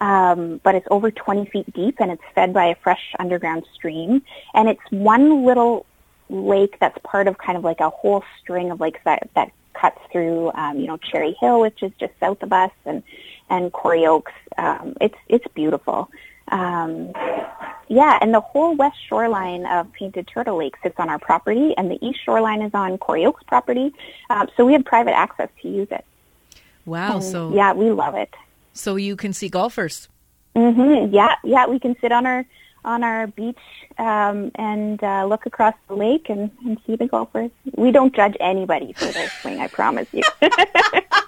um, 0.00 0.60
but 0.62 0.74
it's 0.74 0.86
over 0.90 1.10
20 1.10 1.46
feet 1.46 1.72
deep 1.72 1.96
and 2.00 2.10
it's 2.10 2.22
fed 2.34 2.52
by 2.52 2.66
a 2.66 2.74
fresh 2.76 3.14
underground 3.18 3.64
stream. 3.74 4.22
And 4.54 4.68
it's 4.68 4.82
one 4.90 5.44
little 5.44 5.86
lake 6.28 6.78
that's 6.78 6.98
part 7.04 7.26
of 7.26 7.38
kind 7.38 7.56
of 7.56 7.64
like 7.64 7.80
a 7.80 7.90
whole 7.90 8.22
string 8.40 8.70
of 8.70 8.80
lakes 8.80 9.00
that, 9.04 9.28
that 9.34 9.50
cuts 9.78 9.98
through, 10.10 10.52
um, 10.54 10.78
you 10.78 10.86
know, 10.86 10.96
Cherry 10.96 11.36
Hill, 11.40 11.60
which 11.60 11.82
is 11.82 11.92
just 11.98 12.12
south 12.20 12.42
of 12.42 12.52
us, 12.52 12.72
and 12.84 13.02
and 13.50 13.72
Quarry 13.72 14.06
Oaks. 14.06 14.32
Um, 14.56 14.96
it's 15.00 15.16
it's 15.28 15.46
beautiful. 15.54 16.10
Um, 16.50 17.12
yeah, 17.88 18.18
and 18.20 18.34
the 18.34 18.40
whole 18.40 18.76
west 18.76 18.98
shoreline 19.08 19.64
of 19.66 19.90
Painted 19.92 20.28
Turtle 20.28 20.58
Lake 20.58 20.74
sits 20.82 20.96
on 20.98 21.08
our 21.08 21.18
property, 21.18 21.74
and 21.76 21.90
the 21.90 21.98
east 22.06 22.20
shoreline 22.24 22.60
is 22.62 22.72
on 22.74 22.98
Quarry 22.98 23.24
Oaks 23.24 23.42
property. 23.44 23.94
Um, 24.28 24.48
so 24.56 24.66
we 24.66 24.74
have 24.74 24.84
private 24.84 25.16
access 25.16 25.48
to 25.62 25.68
use 25.68 25.88
it. 25.90 26.04
Wow! 26.84 27.16
And, 27.16 27.24
so 27.24 27.54
yeah, 27.54 27.72
we 27.72 27.90
love 27.90 28.14
it. 28.14 28.34
So 28.74 28.96
you 28.96 29.16
can 29.16 29.32
see 29.32 29.48
golfers. 29.48 30.08
Mm-hmm. 30.54 31.14
Yeah, 31.14 31.34
yeah, 31.44 31.66
we 31.66 31.78
can 31.78 31.96
sit 32.00 32.12
on 32.12 32.26
our 32.26 32.44
on 32.84 33.02
our 33.02 33.26
beach 33.26 33.58
um, 33.98 34.50
and 34.54 35.02
uh, 35.02 35.26
look 35.26 35.46
across 35.46 35.74
the 35.88 35.94
lake 35.94 36.28
and, 36.28 36.50
and 36.64 36.78
see 36.86 36.96
the 36.96 37.06
golfers. 37.06 37.50
We 37.76 37.90
don't 37.90 38.14
judge 38.14 38.36
anybody 38.40 38.92
for 38.92 39.06
their 39.06 39.28
swing, 39.40 39.60
I 39.60 39.66
promise 39.66 40.08
you. 40.12 40.22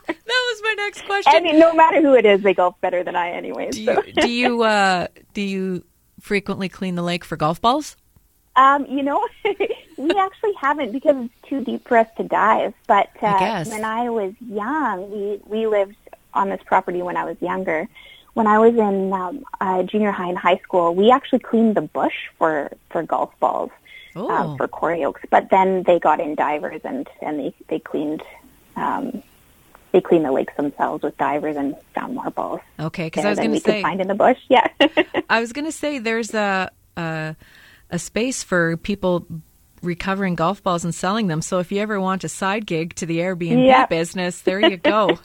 was 0.51 0.63
my 0.63 0.75
next 0.77 1.05
question. 1.05 1.33
I 1.35 1.41
mean, 1.41 1.59
no 1.59 1.73
matter 1.75 2.01
who 2.01 2.15
it 2.15 2.27
is, 2.27 2.43
they 2.43 2.55
golf 2.55 2.81
better 2.81 3.03
than 3.03 3.17
I, 3.17 3.31
anyway. 3.31 3.71
Do 3.71 3.81
you 3.83 4.03
do 4.15 4.31
you, 4.31 4.63
uh, 4.77 5.07
do 5.35 5.43
you 5.43 5.85
frequently 6.21 6.69
clean 6.69 6.95
the 6.95 7.03
lake 7.03 7.25
for 7.25 7.37
golf 7.37 7.61
balls? 7.61 7.97
Um, 8.57 8.85
you 8.87 9.03
know, 9.03 9.27
we 9.97 10.11
actually 10.11 10.53
haven't 10.55 10.93
because 10.93 11.17
it's 11.25 11.49
too 11.49 11.65
deep 11.65 11.87
for 11.87 11.97
us 11.97 12.09
to 12.17 12.25
dive. 12.25 12.75
But 12.87 13.11
uh, 13.23 13.27
I 13.27 13.65
when 13.69 13.85
I 13.85 14.11
was 14.11 14.35
young, 14.41 15.11
we 15.11 15.41
we 15.47 15.67
lived 15.67 15.97
on 16.35 16.49
this 16.49 16.61
property 16.65 17.03
when 17.03 17.17
I 17.17 17.25
was 17.25 17.37
younger 17.41 17.89
when 18.35 18.47
I 18.47 18.59
was 18.59 18.75
in 18.75 19.13
um, 19.13 19.45
uh, 19.61 19.83
junior 19.83 20.13
high 20.13 20.29
and 20.29 20.39
high 20.39 20.59
school, 20.59 20.95
we 20.95 21.11
actually 21.11 21.41
cleaned 21.41 21.75
the 21.75 21.83
bush 21.83 22.15
for 22.39 22.71
for 22.91 23.03
golf 23.03 23.33
balls 23.41 23.71
Oh. 24.17 24.29
um, 24.29 24.57
for 24.57 24.67
Quarry 24.67 25.05
Oaks. 25.05 25.23
But 25.31 25.51
then 25.51 25.85
they 25.85 25.99
got 25.99 26.21
in 26.21 26.35
divers 26.35 26.81
and 26.85 27.09
and 27.23 27.39
they 27.39 27.55
they 27.69 27.79
cleaned. 27.79 28.23
Um, 28.77 29.23
they 29.93 30.01
clean 30.01 30.23
the 30.23 30.33
lakes 30.33 30.55
themselves 30.57 31.03
with 31.03 31.17
divers 31.19 31.57
and 31.57 31.77
found 31.95 32.15
more 32.15 32.31
balls. 32.31 32.61
Okay, 32.79 33.07
because 33.07 33.25
I 33.25 33.31
was 33.31 33.39
going 33.39 33.51
we 33.51 33.59
to 33.61 33.65
say 33.65 33.83
find 33.83 34.01
in 34.01 34.09
the 34.09 34.15
bush. 34.15 34.39
Yeah. 34.49 34.67
I 35.31 35.41
was 35.41 35.53
going 35.53 35.65
to 35.65 35.73
say 35.73 35.99
there's 35.99 36.35
a, 36.35 36.71
a 36.97 37.37
a 37.91 37.99
space 37.99 38.43
for 38.43 38.77
people 38.77 39.27
recovering 39.83 40.35
golf 40.35 40.63
balls 40.63 40.85
and 40.85 40.95
selling 40.95 41.27
them. 41.27 41.43
So 41.43 41.59
if 41.59 41.73
you 41.73 41.81
ever 41.81 42.01
want 42.01 42.23
a 42.23 42.29
side 42.29 42.67
gig 42.67 42.95
to 42.97 43.07
the 43.07 43.19
Airbnb 43.19 43.67
Yeah. 43.67 43.87
business, 43.87 44.43
there 44.43 44.61
you 44.61 44.77
go. 44.77 45.19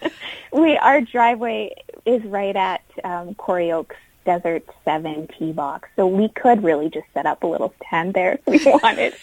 we 0.52 0.76
our 0.76 1.00
driveway 1.00 1.74
is 2.04 2.22
right 2.24 2.54
at 2.54 2.82
um, 3.04 3.34
Quarry 3.34 3.72
Oaks 3.72 3.96
Desert 4.24 4.64
Seven 4.84 5.28
Tee 5.36 5.50
Box, 5.52 5.88
so 5.96 6.06
we 6.06 6.28
could 6.28 6.62
really 6.62 6.88
just 6.90 7.06
set 7.14 7.26
up 7.26 7.42
a 7.42 7.46
little 7.46 7.74
stand 7.86 8.14
there 8.14 8.38
if 8.46 8.64
we 8.64 8.72
wanted. 8.82 9.14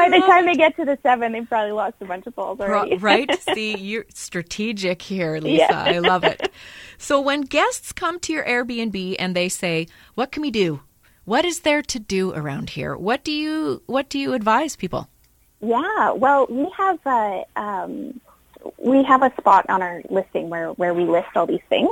By 0.00 0.18
the 0.18 0.24
time 0.26 0.46
they 0.46 0.54
get 0.54 0.76
to 0.76 0.84
the 0.84 0.98
seven, 1.02 1.32
they've 1.32 1.48
probably 1.48 1.72
lost 1.72 1.96
a 2.00 2.04
bunch 2.04 2.26
of 2.26 2.34
balls 2.34 2.60
already. 2.60 2.96
Right? 3.00 3.30
See, 3.54 3.76
you're 3.76 4.06
strategic 4.14 5.02
here, 5.02 5.38
Lisa. 5.38 5.66
Yeah. 5.70 5.82
I 5.84 5.98
love 5.98 6.24
it. 6.24 6.50
So 6.98 7.20
when 7.20 7.42
guests 7.42 7.92
come 7.92 8.18
to 8.20 8.32
your 8.32 8.44
Airbnb 8.44 9.16
and 9.18 9.34
they 9.34 9.48
say, 9.48 9.86
"What 10.14 10.32
can 10.32 10.42
we 10.42 10.50
do? 10.50 10.80
What 11.24 11.44
is 11.44 11.60
there 11.60 11.82
to 11.82 11.98
do 11.98 12.32
around 12.34 12.70
here?" 12.70 12.96
What 12.96 13.24
do 13.24 13.32
you 13.32 13.82
what 13.86 14.08
do 14.08 14.18
you 14.18 14.34
advise 14.34 14.76
people? 14.76 15.08
Yeah, 15.60 16.12
well, 16.12 16.46
we 16.48 16.70
have 16.76 16.98
a 17.06 17.44
um, 17.56 18.20
we 18.78 19.02
have 19.04 19.22
a 19.22 19.32
spot 19.38 19.66
on 19.68 19.82
our 19.82 20.02
listing 20.08 20.48
where 20.50 20.70
where 20.72 20.94
we 20.94 21.04
list 21.04 21.28
all 21.36 21.46
these 21.46 21.66
things. 21.68 21.90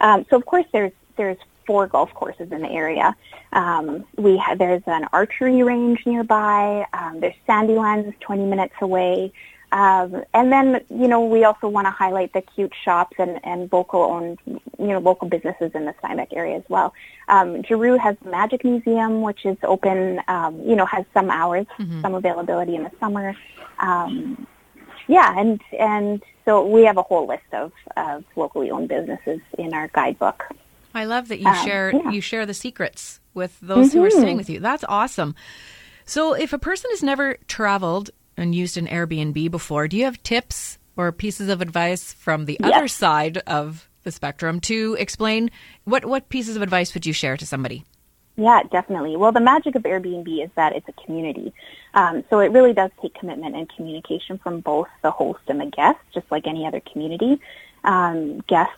Um, 0.00 0.26
so 0.30 0.36
of 0.36 0.46
course, 0.46 0.66
there's 0.72 0.92
there's 1.16 1.38
four 1.70 1.86
golf 1.86 2.12
courses 2.14 2.50
in 2.50 2.62
the 2.62 2.68
area. 2.68 3.14
Um, 3.52 4.04
we 4.16 4.36
have 4.38 4.58
there's 4.58 4.82
an 4.88 5.06
archery 5.12 5.62
range 5.62 6.00
nearby. 6.04 6.84
Um, 6.92 7.20
there's 7.20 7.36
Sandilands 7.48 8.12
20 8.18 8.44
minutes 8.46 8.74
away. 8.80 9.32
Um, 9.70 10.24
and 10.34 10.50
then, 10.50 10.84
you 10.90 11.06
know, 11.06 11.24
we 11.24 11.44
also 11.44 11.68
want 11.68 11.86
to 11.86 11.92
highlight 11.92 12.32
the 12.32 12.40
cute 12.40 12.72
shops 12.84 13.14
and, 13.20 13.38
and 13.44 13.72
local 13.72 14.00
owned, 14.00 14.40
you 14.46 14.88
know, 14.88 14.98
local 14.98 15.28
businesses 15.28 15.70
in 15.76 15.84
the 15.84 15.94
Steinbach 16.00 16.32
area 16.32 16.56
as 16.56 16.64
well. 16.68 16.92
Um, 17.28 17.62
Giroux 17.62 17.96
has 17.98 18.16
the 18.24 18.30
Magic 18.30 18.64
Museum, 18.64 19.22
which 19.22 19.46
is 19.46 19.56
open, 19.62 20.20
um, 20.26 20.60
you 20.68 20.74
know, 20.74 20.86
has 20.86 21.04
some 21.14 21.30
hours, 21.30 21.66
some 22.02 22.16
availability 22.16 22.74
in 22.74 22.82
the 22.82 22.90
summer. 22.98 23.36
Um, 23.78 24.44
yeah, 25.06 25.38
and 25.38 25.60
and 25.78 26.20
so 26.44 26.66
we 26.66 26.84
have 26.86 26.96
a 26.96 27.02
whole 27.02 27.28
list 27.28 27.50
of, 27.52 27.70
of 27.96 28.24
locally 28.34 28.72
owned 28.72 28.88
businesses 28.88 29.38
in 29.56 29.72
our 29.72 29.86
guidebook. 29.86 30.42
I 30.94 31.04
love 31.04 31.28
that 31.28 31.40
you 31.40 31.48
Um, 31.48 31.64
share 31.64 31.92
yeah. 31.94 32.10
you 32.10 32.20
share 32.20 32.46
the 32.46 32.54
secrets 32.54 33.20
with 33.34 33.58
those 33.60 33.92
who 33.92 34.02
are 34.04 34.08
Mhm. 34.08 34.18
staying 34.20 34.36
with 34.36 34.50
you. 34.50 34.60
That's 34.60 34.84
awesome. 34.88 35.34
So 36.04 36.32
if 36.34 36.52
a 36.52 36.58
person 36.58 36.90
has 36.90 37.02
never 37.02 37.36
traveled 37.46 38.10
and 38.36 38.54
used 38.54 38.76
an 38.76 38.86
Airbnb 38.88 39.50
before, 39.50 39.86
do 39.86 39.96
you 39.96 40.04
have 40.04 40.22
tips 40.22 40.78
or 40.96 41.12
pieces 41.12 41.48
of 41.48 41.60
advice 41.60 42.12
from 42.12 42.46
the 42.46 42.56
Yes. 42.60 42.72
other 42.74 42.88
side 42.88 43.38
of 43.46 43.88
the 44.02 44.10
spectrum 44.10 44.60
to 44.60 44.96
explain 44.98 45.50
what 45.84 46.04
what 46.04 46.28
pieces 46.28 46.56
of 46.56 46.62
advice 46.62 46.94
would 46.94 47.06
you 47.06 47.12
share 47.12 47.36
to 47.36 47.46
somebody? 47.46 47.84
Yeah, 48.36 48.62
definitely. 48.72 49.16
Well, 49.16 49.32
the 49.32 49.40
magic 49.40 49.74
of 49.74 49.82
Airbnb 49.82 50.42
is 50.42 50.50
that 50.54 50.74
it's 50.74 50.88
a 50.88 50.92
community. 51.04 51.52
Um, 51.92 52.24
so 52.30 52.38
it 52.38 52.50
really 52.52 52.72
does 52.72 52.90
take 53.02 53.12
commitment 53.14 53.54
and 53.54 53.68
communication 53.68 54.38
from 54.38 54.60
both 54.60 54.88
the 55.02 55.10
host 55.10 55.40
and 55.48 55.60
the 55.60 55.66
guest, 55.66 55.98
just 56.14 56.30
like 56.30 56.46
any 56.46 56.66
other 56.66 56.80
community. 56.80 57.38
Um, 57.84 58.40
guests 58.48 58.72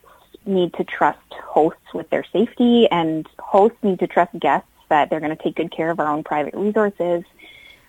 need 0.46 0.74
to 0.74 0.84
trust 0.84 1.18
hosts 1.44 1.94
with 1.94 2.08
their 2.10 2.24
safety, 2.32 2.88
and 2.90 3.26
hosts 3.38 3.78
need 3.82 3.98
to 4.00 4.06
trust 4.06 4.38
guests 4.38 4.68
that 4.88 5.10
they're 5.10 5.20
going 5.20 5.36
to 5.36 5.42
take 5.42 5.56
good 5.56 5.70
care 5.70 5.90
of 5.90 6.00
our 6.00 6.06
own 6.06 6.22
private 6.22 6.54
resources. 6.54 7.24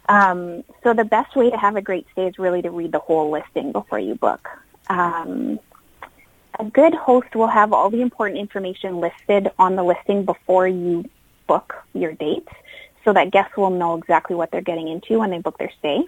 Um, 0.10 0.63
so 0.83 0.93
the 0.93 1.05
best 1.05 1.36
way 1.36 1.50
to 1.50 1.57
have 1.57 1.75
a 1.75 1.81
great 1.81 2.05
stay 2.12 2.27
is 2.27 2.38
really 2.38 2.62
to 2.62 2.72
read 2.72 2.91
the 2.91 3.00
whole 3.00 3.29
listing 3.31 3.72
before 3.72 4.00
you 4.00 4.15
book. 4.15 4.50
Um, 4.89 5.60
a 6.60 6.65
good 6.65 6.93
host 6.93 7.36
will 7.36 7.48
have 7.48 7.74
all 7.74 7.89
the 7.89 8.01
important 8.01 8.39
information 8.39 9.00
listed 9.00 9.50
on 9.57 9.75
the 9.75 9.83
listing 9.83 10.25
before 10.25 10.67
you 10.67 11.10
book 11.48 11.75
your 11.93 12.13
dates 12.13 12.51
so 13.03 13.13
that 13.13 13.31
guests 13.31 13.57
will 13.57 13.69
know 13.69 13.95
exactly 13.95 14.36
what 14.36 14.51
they're 14.51 14.62
getting 14.62 14.88
into 14.88 15.19
when 15.19 15.29
they 15.29 15.39
book 15.39 15.57
their 15.57 15.72
stay. 15.79 16.03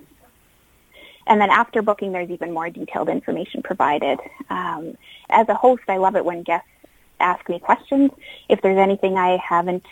And 1.28 1.42
then 1.42 1.50
after 1.50 1.82
booking, 1.82 2.12
there's 2.12 2.30
even 2.30 2.54
more 2.54 2.70
detailed 2.70 3.10
information 3.10 3.64
provided. 3.64 4.20
Um, 4.50 4.98
as 5.30 5.50
a 5.50 5.56
host, 5.56 5.84
I 5.88 5.98
love 5.98 6.16
it 6.16 6.26
when 6.26 6.44
guests 6.44 6.68
ask 7.20 7.48
me 7.50 7.60
questions. 7.60 8.12
If 8.50 8.62
there's 8.62 8.78
anything 8.78 9.18
I 9.18 9.38
haven't 9.38 9.86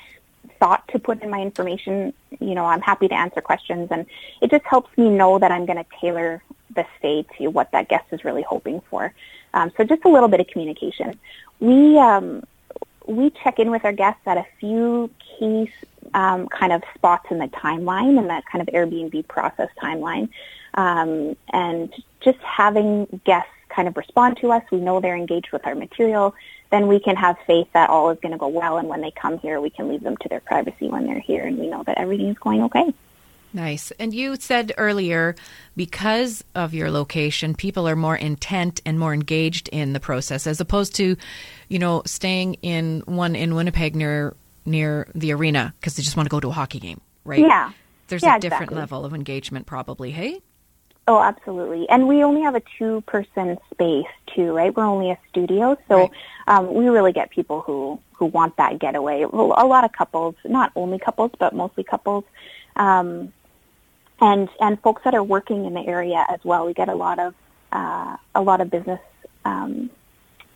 thought 0.60 0.88
to 0.90 1.00
put 1.00 1.22
in 1.22 1.30
my 1.30 1.42
information, 1.42 2.14
you 2.40 2.54
know, 2.54 2.66
I'm 2.66 2.82
happy 2.82 3.08
to 3.08 3.16
answer 3.16 3.42
questions. 3.42 3.90
And 3.92 4.06
it 4.42 4.52
just 4.52 4.66
helps 4.66 4.96
me 4.98 5.10
know 5.10 5.40
that 5.40 5.52
I'm 5.52 5.66
going 5.66 5.78
to 5.78 5.86
tailor 6.00 6.44
the 6.76 6.86
stay 7.00 7.26
to 7.38 7.48
what 7.48 7.72
that 7.72 7.88
guest 7.88 8.06
is 8.12 8.24
really 8.24 8.44
hoping 8.44 8.82
for. 8.90 9.14
Um, 9.54 9.72
so 9.78 9.84
just 9.84 10.04
a 10.06 10.10
little 10.10 10.30
bit 10.30 10.40
of 10.40 10.48
communication. 10.48 11.20
We 11.60 11.98
um, 12.00 12.44
we 13.06 13.30
check 13.30 13.60
in 13.60 13.72
with 13.72 13.86
our 13.86 13.92
guests 13.92 14.22
at 14.26 14.38
a 14.38 14.46
few 14.60 15.10
key 15.20 15.72
um, 16.14 16.48
kind 16.48 16.74
of 16.74 16.84
spots 16.96 17.28
in 17.32 17.40
the 17.40 17.48
timeline 17.48 18.18
in 18.18 18.28
that 18.28 18.44
kind 18.46 18.62
of 18.62 18.74
Airbnb 18.74 19.28
process 19.28 19.70
timeline, 19.82 20.30
um, 20.76 21.36
and 21.52 21.94
just 22.22 22.40
having 22.40 23.22
guests 23.26 23.50
kind 23.70 23.88
of 23.88 23.98
respond 23.98 24.38
to 24.38 24.52
us. 24.52 24.64
We 24.72 24.80
know 24.80 25.00
they're 25.00 25.16
engaged 25.16 25.52
with 25.52 25.66
our 25.66 25.76
material. 25.76 26.36
Then 26.72 26.88
we 26.88 27.00
can 27.00 27.16
have 27.16 27.38
faith 27.46 27.68
that 27.74 27.90
all 27.90 28.10
is 28.10 28.20
going 28.20 28.32
to 28.32 28.38
go 28.38 28.48
well, 28.48 28.78
and 28.78 28.88
when 28.88 29.02
they 29.02 29.12
come 29.12 29.38
here, 29.40 29.62
we 29.62 29.70
can 29.70 29.90
leave 29.90 30.04
them 30.04 30.18
to 30.18 30.30
their 30.30 30.40
privacy 30.40 30.90
when 30.90 31.06
they're 31.06 31.20
here, 31.20 31.46
and 31.46 31.58
we 31.58 31.68
know 31.68 31.84
that 31.84 31.98
everything 31.98 32.30
is 32.30 32.38
going 32.40 32.64
okay. 32.64 32.94
Nice. 33.56 33.92
And 34.00 34.12
you 34.16 34.36
said 34.36 34.74
earlier, 34.80 35.36
because 35.78 36.44
of 36.56 36.74
your 36.74 36.90
location, 36.90 37.54
people 37.54 37.88
are 37.88 37.96
more 37.96 38.16
intent 38.16 38.82
and 38.84 38.98
more 38.98 39.14
engaged 39.14 39.70
in 39.70 39.94
the 39.94 40.00
process, 40.00 40.48
as 40.48 40.60
opposed 40.60 40.96
to, 40.96 41.16
you 41.70 41.78
know, 41.78 42.02
staying 42.06 42.56
in 42.64 43.04
one 43.06 43.36
in 43.36 43.54
Winnipeg 43.54 43.96
near 43.96 44.36
near 44.66 45.08
the 45.16 45.32
arena 45.34 45.74
because 45.80 45.96
they 45.96 46.04
just 46.04 46.16
want 46.18 46.26
to 46.26 46.32
go 46.32 46.40
to 46.40 46.50
a 46.50 46.52
hockey 46.52 46.80
game, 46.80 47.02
right? 47.26 47.40
Yeah. 47.40 47.72
There's 48.08 48.24
Yeah, 48.24 48.38
a 48.38 48.40
different 48.40 48.64
exactly. 48.72 48.78
level 48.78 49.06
of 49.06 49.14
engagement, 49.14 49.66
probably. 49.66 50.12
Hey. 50.12 50.42
Oh, 51.08 51.20
absolutely. 51.22 51.88
And 51.90 52.08
we 52.08 52.24
only 52.24 52.42
have 52.44 52.56
a 52.56 52.62
two-person 52.78 53.58
space 53.72 54.06
too, 54.34 54.54
right? 54.54 54.76
We're 54.76 54.86
only 54.86 55.12
a 55.12 55.18
studio, 55.30 55.78
so 55.90 55.98
Right. 55.98 56.12
um, 56.48 56.74
we 56.74 56.88
really 56.90 57.12
get 57.12 57.30
people 57.30 57.62
who 57.62 58.00
who 58.14 58.26
want 58.28 58.56
that 58.56 58.80
getaway. 58.80 59.26
Well, 59.26 59.54
A 59.58 59.66
lot 59.66 59.84
of 59.84 59.92
couples, 59.92 60.36
not 60.46 60.72
only 60.78 60.98
couples, 61.00 61.32
but 61.40 61.54
mostly 61.54 61.84
couples, 61.84 62.24
um, 62.78 63.34
and 64.22 64.48
and 64.62 64.80
folks 64.82 65.02
that 65.04 65.14
are 65.14 65.24
working 65.24 65.66
in 65.66 65.74
the 65.74 65.86
area 65.86 66.26
as 66.30 66.40
well. 66.46 66.66
We 66.66 66.74
get 66.74 66.88
a 66.88 66.96
lot 66.96 67.20
of 67.20 67.34
uh, 67.74 68.16
a 68.36 68.42
lot 68.42 68.62
of 68.62 68.70
business 68.70 69.02
um, 69.44 69.90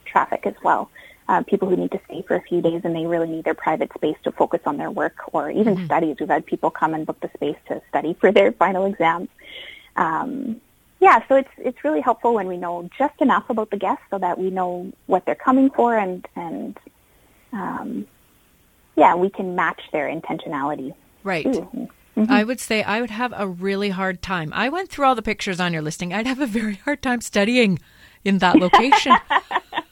traffic 0.05 0.45
as 0.45 0.53
well. 0.63 0.89
Uh, 1.29 1.43
people 1.43 1.67
who 1.67 1.75
need 1.75 1.91
to 1.91 1.99
stay 2.05 2.23
for 2.25 2.35
a 2.35 2.41
few 2.41 2.61
days 2.61 2.81
and 2.85 2.95
they 2.95 3.05
really 3.05 3.27
need 3.27 3.43
their 3.43 3.53
private 3.53 3.91
space 3.93 4.15
to 4.23 4.31
focus 4.31 4.61
on 4.65 4.77
their 4.77 4.89
work 4.89 5.15
or 5.33 5.51
even 5.51 5.83
studies. 5.85 6.15
We've 6.19 6.29
had 6.29 6.45
people 6.45 6.71
come 6.71 6.93
and 6.93 7.05
book 7.05 7.19
the 7.19 7.29
space 7.35 7.57
to 7.67 7.81
study 7.89 8.15
for 8.21 8.31
their 8.31 8.53
final 8.53 8.85
exams. 8.85 9.27
Um, 9.97 10.61
yeah, 10.99 11.21
so 11.27 11.35
it's 11.35 11.49
it's 11.57 11.83
really 11.83 12.01
helpful 12.01 12.33
when 12.33 12.47
we 12.47 12.57
know 12.57 12.89
just 12.97 13.21
enough 13.21 13.49
about 13.49 13.69
the 13.71 13.77
guests 13.77 14.03
so 14.09 14.17
that 14.19 14.39
we 14.39 14.49
know 14.49 14.91
what 15.05 15.25
they're 15.25 15.35
coming 15.35 15.69
for 15.69 15.97
and 15.97 16.25
and 16.35 16.79
um, 17.51 18.07
yeah, 18.95 19.15
we 19.15 19.29
can 19.29 19.55
match 19.55 19.81
their 19.91 20.07
intentionality. 20.07 20.93
Right. 21.23 21.43
too. 21.43 21.89
I 22.29 22.43
would 22.43 22.59
say 22.59 22.81
I 22.81 22.99
would 22.99 23.11
have 23.11 23.31
a 23.35 23.47
really 23.47 23.89
hard 23.89 24.23
time. 24.23 24.51
I 24.53 24.69
went 24.69 24.89
through 24.89 25.05
all 25.05 25.13
the 25.13 25.21
pictures 25.21 25.59
on 25.59 25.71
your 25.71 25.83
listing. 25.83 26.13
I'd 26.13 26.25
have 26.25 26.39
a 26.39 26.47
very 26.47 26.75
hard 26.75 27.03
time 27.03 27.21
studying 27.21 27.79
in 28.25 28.39
that 28.39 28.55
location. 28.55 29.15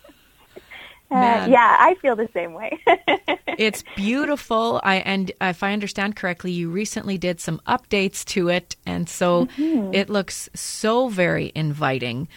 Uh, 1.12 1.48
yeah, 1.50 1.78
I 1.80 1.96
feel 2.02 2.16
the 2.16 2.30
same 2.34 2.54
way. 2.54 2.80
it's 3.58 3.84
beautiful. 3.96 4.82
I 4.84 4.98
and 4.98 5.32
if 5.40 5.62
I 5.62 5.72
understand 5.72 6.16
correctly, 6.16 6.52
you 6.52 6.70
recently 6.70 7.18
did 7.18 7.40
some 7.40 7.62
updates 7.68 8.26
to 8.26 8.50
it, 8.50 8.76
and 8.86 9.08
so 9.08 9.48
it 9.58 10.10
looks 10.10 10.50
so 10.54 11.08
very 11.08 11.52
inviting. 11.54 12.28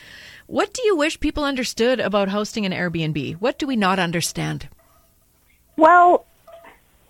What 0.46 0.72
do 0.74 0.82
you 0.82 0.96
wish 0.96 1.18
people 1.20 1.44
understood 1.44 2.00
about 2.00 2.28
hosting 2.28 2.66
an 2.66 2.72
Airbnb? 2.72 3.34
What 3.34 3.58
do 3.58 3.66
we 3.66 3.76
not 3.76 3.98
understand? 3.98 4.68
Well, 5.76 6.24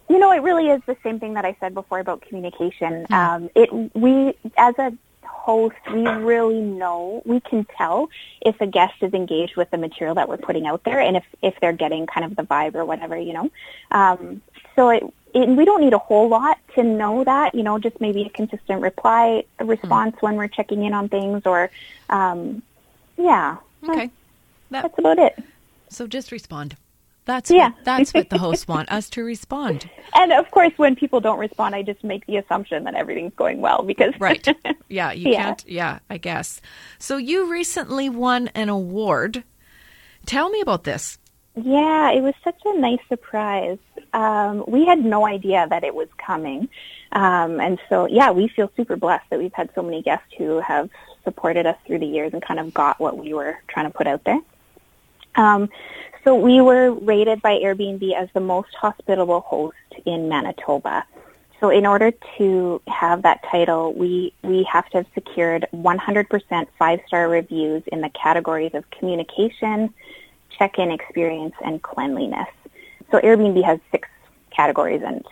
you 0.08 0.18
know, 0.18 0.32
it 0.32 0.42
really 0.42 0.68
is 0.68 0.82
the 0.86 0.96
same 1.02 1.20
thing 1.20 1.34
that 1.34 1.44
I 1.44 1.56
said 1.60 1.74
before 1.74 1.98
about 1.98 2.22
communication. 2.22 3.06
Um, 3.10 3.50
it 3.54 3.70
we 3.94 4.34
as 4.56 4.78
a 4.78 4.92
host, 5.28 5.76
we 5.92 6.06
really 6.06 6.60
know 6.60 7.22
we 7.24 7.40
can 7.40 7.66
tell 7.76 8.10
if 8.40 8.60
a 8.60 8.66
guest 8.66 8.94
is 9.02 9.14
engaged 9.14 9.56
with 9.56 9.70
the 9.70 9.78
material 9.78 10.14
that 10.16 10.28
we're 10.28 10.36
putting 10.36 10.66
out 10.66 10.84
there, 10.84 11.00
and 11.00 11.16
if 11.16 11.24
if 11.42 11.54
they're 11.60 11.72
getting 11.72 12.06
kind 12.06 12.24
of 12.24 12.36
the 12.36 12.42
vibe 12.42 12.74
or 12.74 12.84
whatever, 12.84 13.16
you 13.16 13.32
know. 13.32 13.50
Um, 13.90 14.42
so 14.76 14.90
it, 14.90 15.02
it 15.34 15.48
we 15.48 15.64
don't 15.64 15.80
need 15.80 15.94
a 15.94 15.98
whole 15.98 16.28
lot 16.28 16.58
to 16.74 16.82
know 16.82 17.24
that, 17.24 17.54
you 17.54 17.62
know, 17.62 17.78
just 17.78 18.00
maybe 18.00 18.22
a 18.22 18.30
consistent 18.30 18.82
reply, 18.82 19.44
a 19.58 19.64
response 19.64 20.16
when 20.20 20.36
we're 20.36 20.48
checking 20.48 20.84
in 20.84 20.92
on 20.92 21.08
things, 21.08 21.42
or 21.46 21.70
um, 22.10 22.62
yeah, 23.16 23.56
Okay. 23.86 24.10
That 24.70 24.82
that's 24.82 24.98
about 24.98 25.18
it. 25.18 25.38
So 25.88 26.06
just 26.06 26.32
respond. 26.32 26.76
That's 27.28 27.50
Yeah. 27.50 27.68
what, 27.68 27.84
that's 27.84 28.14
what 28.14 28.30
the 28.30 28.38
hosts 28.38 28.66
want 28.66 28.90
us 28.98 29.10
to 29.10 29.22
respond. 29.22 29.88
And 30.14 30.32
of 30.32 30.50
course, 30.50 30.72
when 30.78 30.96
people 30.96 31.20
don't 31.20 31.38
respond, 31.38 31.74
I 31.74 31.82
just 31.82 32.02
make 32.02 32.24
the 32.24 32.38
assumption 32.38 32.84
that 32.84 32.94
everything's 32.94 33.34
going 33.34 33.60
well 33.60 33.82
because 33.82 34.14
Right. 34.18 34.48
Yeah, 34.88 35.12
you 35.12 35.30
Yeah. 35.32 35.42
can't 35.44 35.64
yeah, 35.68 35.98
I 36.08 36.16
guess. 36.16 36.62
So 36.98 37.18
you 37.18 37.50
recently 37.52 38.08
won 38.08 38.48
an 38.54 38.70
award. 38.70 39.44
Tell 40.24 40.48
me 40.48 40.62
about 40.62 40.84
this. 40.84 41.18
Yeah, 41.54 42.12
it 42.12 42.22
was 42.22 42.32
such 42.42 42.58
a 42.64 42.78
nice 42.78 43.00
surprise. 43.08 43.78
Um, 44.14 44.64
we 44.66 44.86
had 44.86 45.04
no 45.04 45.26
idea 45.26 45.66
that 45.68 45.84
it 45.84 45.94
was 45.94 46.08
coming. 46.16 46.70
Um, 47.12 47.60
and 47.60 47.78
so, 47.90 48.06
yeah, 48.06 48.30
we 48.30 48.48
feel 48.48 48.70
super 48.74 48.96
blessed 48.96 49.28
that 49.28 49.38
we've 49.38 49.52
had 49.52 49.68
so 49.74 49.82
many 49.82 50.00
guests 50.02 50.28
who 50.38 50.60
have 50.60 50.88
supported 51.24 51.66
us 51.66 51.76
through 51.86 51.98
the 51.98 52.06
years 52.06 52.32
and 52.32 52.40
kind 52.40 52.58
of 52.58 52.72
got 52.72 52.98
what 53.00 53.18
we 53.18 53.34
were 53.34 53.58
trying 53.68 53.84
to 53.86 53.90
put 53.96 54.06
out 54.06 54.24
there. 54.24 54.40
Um, 55.34 55.68
so 56.28 56.34
we 56.34 56.60
were 56.60 56.92
rated 56.92 57.40
by 57.40 57.58
Airbnb 57.58 58.14
as 58.14 58.28
the 58.34 58.40
most 58.40 58.74
hospitable 58.74 59.40
host 59.40 59.78
in 60.04 60.28
Manitoba. 60.28 61.06
So 61.58 61.70
in 61.70 61.86
order 61.86 62.12
to 62.36 62.82
have 62.86 63.22
that 63.22 63.42
title, 63.50 63.94
we, 63.94 64.34
we 64.42 64.62
have 64.64 64.90
to 64.90 64.98
have 64.98 65.06
secured 65.14 65.66
100% 65.74 66.66
five-star 66.78 67.30
reviews 67.30 67.82
in 67.86 68.02
the 68.02 68.10
categories 68.10 68.72
of 68.74 68.84
communication, 68.90 69.94
check-in 70.50 70.90
experience, 70.90 71.54
and 71.64 71.80
cleanliness. 71.80 72.50
So 73.10 73.20
Airbnb 73.20 73.64
has 73.64 73.80
six 73.90 74.06
categories 74.50 75.00
and 75.02 75.24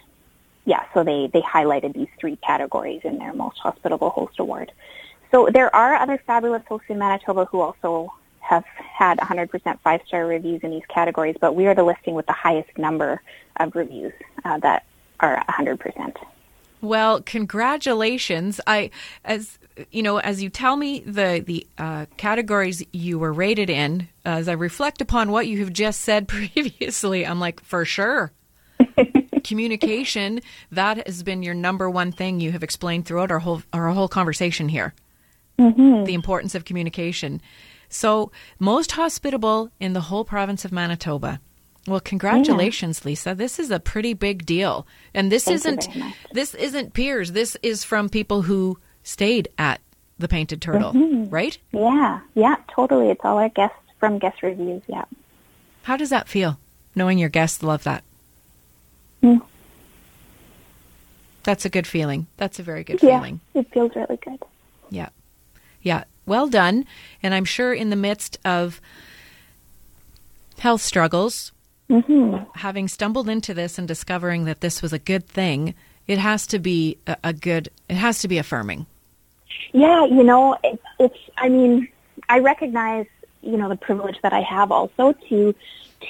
yeah, 0.64 0.86
so 0.94 1.04
they, 1.04 1.28
they 1.30 1.42
highlighted 1.42 1.92
these 1.92 2.08
three 2.18 2.36
categories 2.36 3.02
in 3.04 3.18
their 3.18 3.34
most 3.34 3.58
hospitable 3.58 4.08
host 4.08 4.38
award. 4.38 4.72
So 5.30 5.50
there 5.52 5.76
are 5.76 5.92
other 5.92 6.16
fabulous 6.26 6.62
hosts 6.66 6.86
in 6.88 6.96
Manitoba 6.96 7.44
who 7.44 7.60
also 7.60 8.14
have 8.48 8.64
had 8.76 9.18
100% 9.18 9.80
five-star 9.80 10.26
reviews 10.26 10.62
in 10.62 10.70
these 10.70 10.86
categories, 10.88 11.36
but 11.40 11.54
we 11.54 11.66
are 11.66 11.74
the 11.74 11.84
listing 11.84 12.14
with 12.14 12.26
the 12.26 12.32
highest 12.32 12.76
number 12.78 13.20
of 13.56 13.74
reviews 13.74 14.12
uh, 14.44 14.58
that 14.58 14.84
are 15.20 15.42
100%. 15.48 16.16
Well, 16.80 17.22
congratulations. 17.22 18.60
I 18.66 18.90
as 19.24 19.58
you 19.90 20.02
know, 20.02 20.18
as 20.18 20.42
you 20.42 20.50
tell 20.50 20.76
me 20.76 21.00
the 21.00 21.42
the 21.44 21.66
uh, 21.78 22.06
categories 22.16 22.84
you 22.92 23.18
were 23.18 23.32
rated 23.32 23.70
in, 23.70 24.08
as 24.24 24.46
I 24.48 24.52
reflect 24.52 25.00
upon 25.00 25.30
what 25.30 25.46
you 25.46 25.58
have 25.60 25.72
just 25.72 26.02
said 26.02 26.28
previously, 26.28 27.26
I'm 27.26 27.40
like, 27.40 27.62
for 27.62 27.84
sure. 27.84 28.32
Communication, 29.44 30.40
that 30.70 31.06
has 31.06 31.22
been 31.22 31.42
your 31.42 31.54
number 31.54 31.88
one 31.88 32.12
thing 32.12 32.40
you 32.40 32.52
have 32.52 32.62
explained 32.62 33.06
throughout 33.06 33.30
our 33.30 33.38
whole 33.38 33.62
our 33.72 33.88
whole 33.90 34.08
conversation 34.08 34.68
here. 34.68 34.94
The 35.58 36.12
importance 36.12 36.54
of 36.54 36.66
communication. 36.66 37.40
So, 37.88 38.30
most 38.58 38.92
hospitable 38.92 39.70
in 39.80 39.92
the 39.92 40.02
whole 40.02 40.24
province 40.24 40.64
of 40.64 40.72
Manitoba. 40.72 41.40
Well, 41.86 42.00
congratulations, 42.00 43.04
Lisa. 43.04 43.34
This 43.34 43.58
is 43.60 43.70
a 43.70 43.78
pretty 43.78 44.12
big 44.12 44.44
deal. 44.44 44.86
And 45.14 45.30
this 45.30 45.44
Thank 45.44 45.56
isn't 45.56 45.88
this 46.32 46.54
isn't 46.54 46.94
peers. 46.94 47.32
This 47.32 47.56
is 47.62 47.84
from 47.84 48.08
people 48.08 48.42
who 48.42 48.78
stayed 49.04 49.48
at 49.56 49.80
the 50.18 50.26
Painted 50.26 50.60
Turtle, 50.60 50.92
right? 51.28 51.56
Yeah, 51.72 52.20
yeah, 52.34 52.56
totally. 52.68 53.10
It's 53.10 53.20
all 53.24 53.38
our 53.38 53.48
guests 53.50 53.76
from 54.00 54.18
guest 54.18 54.42
reviews, 54.42 54.82
yeah. 54.88 55.04
How 55.84 55.96
does 55.96 56.10
that 56.10 56.26
feel 56.28 56.58
knowing 56.96 57.18
your 57.18 57.28
guests 57.28 57.62
love 57.62 57.84
that? 57.84 58.02
Hmm. 59.22 59.36
That's 61.44 61.64
a 61.64 61.68
good 61.68 61.86
feeling. 61.86 62.26
That's 62.36 62.58
a 62.58 62.62
very 62.64 62.82
good 62.82 63.00
Yeah, 63.02 63.18
feeling. 63.18 63.40
it 63.54 63.70
feels 63.72 63.94
really 63.94 64.16
good. 64.16 64.42
Yeah. 64.90 65.10
Yeah. 65.82 66.04
Well 66.26 66.48
done. 66.48 66.84
And 67.22 67.32
I'm 67.32 67.44
sure 67.44 67.72
in 67.72 67.90
the 67.90 67.96
midst 67.96 68.38
of 68.44 68.80
health 70.58 70.82
struggles, 70.82 71.52
having 72.56 72.88
stumbled 72.88 73.28
into 73.28 73.54
this 73.54 73.78
and 73.78 73.86
discovering 73.86 74.44
that 74.44 74.60
this 74.60 74.82
was 74.82 74.92
a 74.92 74.98
good 74.98 75.26
thing, 75.26 75.74
it 76.06 76.18
has 76.18 76.46
to 76.48 76.58
be 76.58 76.98
a, 77.06 77.16
a 77.24 77.32
good, 77.32 77.68
it 77.88 77.94
has 77.94 78.20
to 78.20 78.28
be 78.28 78.38
affirming. 78.38 78.86
Yeah, 79.72 80.04
you 80.06 80.24
know, 80.24 80.56
it's, 80.64 80.82
it's, 80.98 81.18
I 81.36 81.48
mean, 81.48 81.88
I 82.28 82.40
recognize, 82.40 83.06
you 83.42 83.56
know, 83.56 83.68
the 83.68 83.76
privilege 83.76 84.16
that 84.22 84.32
I 84.32 84.40
have 84.40 84.72
also 84.72 85.12
to, 85.28 85.54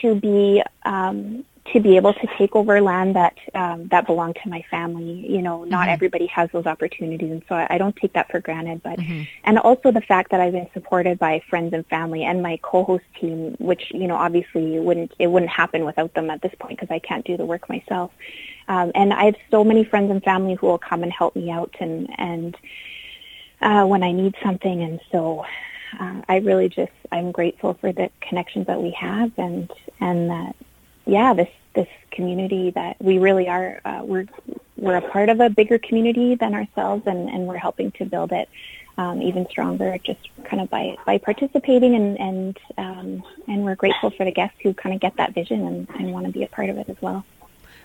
to 0.00 0.14
be, 0.14 0.62
um, 0.84 1.44
to 1.72 1.80
be 1.80 1.96
able 1.96 2.14
to 2.14 2.26
take 2.38 2.54
over 2.54 2.80
land 2.80 3.16
that, 3.16 3.36
um, 3.54 3.88
that 3.88 4.06
belonged 4.06 4.36
to 4.42 4.48
my 4.48 4.62
family. 4.70 5.26
You 5.28 5.42
know, 5.42 5.64
not 5.64 5.88
everybody 5.88 6.26
has 6.26 6.48
those 6.52 6.66
opportunities. 6.66 7.30
And 7.30 7.42
so 7.48 7.54
I, 7.54 7.66
I 7.70 7.78
don't 7.78 7.96
take 7.96 8.12
that 8.12 8.30
for 8.30 8.40
granted, 8.40 8.82
but, 8.82 8.98
and 9.44 9.58
also 9.58 9.90
the 9.90 10.00
fact 10.00 10.30
that 10.30 10.40
I've 10.40 10.52
been 10.52 10.68
supported 10.72 11.18
by 11.18 11.42
friends 11.50 11.72
and 11.74 11.84
family 11.86 12.24
and 12.24 12.42
my 12.42 12.58
co-host 12.62 13.04
team, 13.20 13.56
which, 13.58 13.90
you 13.92 14.06
know, 14.06 14.16
obviously 14.16 14.78
wouldn't, 14.78 15.12
it 15.18 15.26
wouldn't 15.26 15.50
happen 15.50 15.84
without 15.84 16.14
them 16.14 16.30
at 16.30 16.40
this 16.40 16.54
point 16.58 16.78
because 16.78 16.92
I 16.94 17.00
can't 17.00 17.24
do 17.24 17.36
the 17.36 17.44
work 17.44 17.68
myself. 17.68 18.12
Um, 18.68 18.92
and 18.94 19.12
I 19.12 19.24
have 19.24 19.36
so 19.50 19.64
many 19.64 19.84
friends 19.84 20.10
and 20.10 20.22
family 20.22 20.54
who 20.54 20.66
will 20.66 20.78
come 20.78 21.02
and 21.02 21.12
help 21.12 21.34
me 21.34 21.50
out 21.50 21.74
and, 21.80 22.08
and, 22.18 22.56
uh, 23.60 23.84
when 23.86 24.02
I 24.02 24.12
need 24.12 24.34
something. 24.42 24.82
And 24.82 25.00
so 25.10 25.44
uh, 25.98 26.22
I 26.28 26.36
really 26.38 26.68
just, 26.68 26.92
I'm 27.10 27.32
grateful 27.32 27.74
for 27.74 27.92
the 27.92 28.10
connections 28.20 28.66
that 28.66 28.80
we 28.80 28.90
have 28.92 29.32
and, 29.36 29.70
and 30.00 30.30
that, 30.30 30.56
yeah, 31.06 31.34
this, 31.34 31.48
this 31.74 31.88
community 32.10 32.70
that 32.70 32.96
we 33.00 33.18
really 33.18 33.48
are, 33.48 33.80
uh, 33.84 34.00
we're, 34.02 34.26
we're 34.76 34.96
a 34.96 35.02
part 35.02 35.28
of 35.28 35.40
a 35.40 35.48
bigger 35.48 35.78
community 35.78 36.34
than 36.34 36.54
ourselves 36.54 37.06
and, 37.06 37.28
and 37.28 37.46
we're 37.46 37.56
helping 37.56 37.92
to 37.92 38.04
build 38.04 38.32
it 38.32 38.48
um, 38.98 39.20
even 39.20 39.46
stronger 39.50 39.98
just 39.98 40.20
kind 40.44 40.62
of 40.62 40.70
by, 40.70 40.96
by 41.04 41.18
participating 41.18 41.94
and, 41.94 42.18
and, 42.18 42.58
um, 42.78 43.22
and 43.46 43.64
we're 43.64 43.74
grateful 43.74 44.10
for 44.10 44.24
the 44.24 44.30
guests 44.30 44.56
who 44.62 44.72
kind 44.72 44.94
of 44.94 45.00
get 45.00 45.16
that 45.16 45.34
vision 45.34 45.66
and, 45.66 45.88
and 45.98 46.12
want 46.12 46.26
to 46.26 46.32
be 46.32 46.42
a 46.42 46.48
part 46.48 46.70
of 46.70 46.78
it 46.78 46.88
as 46.88 46.96
well. 47.00 47.24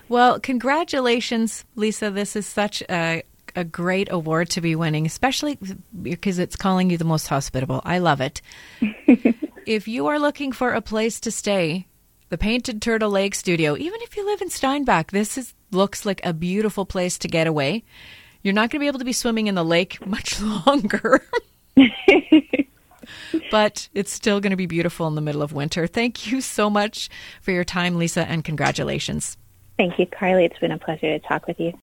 Well, 0.08 0.40
congratulations, 0.40 1.64
Lisa. 1.76 2.10
This 2.10 2.34
is 2.34 2.46
such 2.46 2.82
a, 2.90 3.22
a 3.54 3.64
great 3.64 4.10
award 4.10 4.50
to 4.50 4.60
be 4.60 4.74
winning, 4.74 5.06
especially 5.06 5.58
because 6.02 6.38
it's 6.38 6.56
calling 6.56 6.90
you 6.90 6.98
the 6.98 7.04
most 7.04 7.28
hospitable. 7.28 7.82
I 7.84 7.98
love 7.98 8.20
it. 8.20 8.42
if 9.66 9.88
you 9.88 10.06
are 10.08 10.18
looking 10.18 10.52
for 10.52 10.72
a 10.72 10.80
place 10.80 11.20
to 11.20 11.30
stay, 11.30 11.86
the 12.32 12.38
Painted 12.38 12.80
Turtle 12.80 13.10
Lake 13.10 13.34
Studio, 13.34 13.76
even 13.76 14.00
if 14.00 14.16
you 14.16 14.24
live 14.24 14.40
in 14.40 14.48
Steinbach, 14.48 15.10
this 15.10 15.36
is 15.36 15.52
looks 15.70 16.06
like 16.06 16.24
a 16.24 16.32
beautiful 16.32 16.86
place 16.86 17.18
to 17.18 17.28
get 17.28 17.46
away. 17.46 17.84
You're 18.40 18.54
not 18.54 18.70
going 18.70 18.78
to 18.78 18.84
be 18.84 18.86
able 18.86 19.00
to 19.00 19.04
be 19.04 19.12
swimming 19.12 19.48
in 19.48 19.54
the 19.54 19.62
lake 19.62 20.04
much 20.06 20.40
longer. 20.40 21.22
but 23.50 23.86
it's 23.92 24.10
still 24.10 24.40
going 24.40 24.52
to 24.52 24.56
be 24.56 24.64
beautiful 24.64 25.06
in 25.08 25.14
the 25.14 25.20
middle 25.20 25.42
of 25.42 25.52
winter. 25.52 25.86
Thank 25.86 26.26
you 26.32 26.40
so 26.40 26.70
much 26.70 27.10
for 27.42 27.50
your 27.50 27.64
time, 27.64 27.96
Lisa, 27.96 28.26
and 28.26 28.42
congratulations. 28.42 29.36
Thank 29.76 29.98
you, 29.98 30.06
Carly. 30.06 30.46
It's 30.46 30.58
been 30.58 30.72
a 30.72 30.78
pleasure 30.78 31.18
to 31.18 31.18
talk 31.18 31.46
with 31.46 31.60
you. 31.60 31.78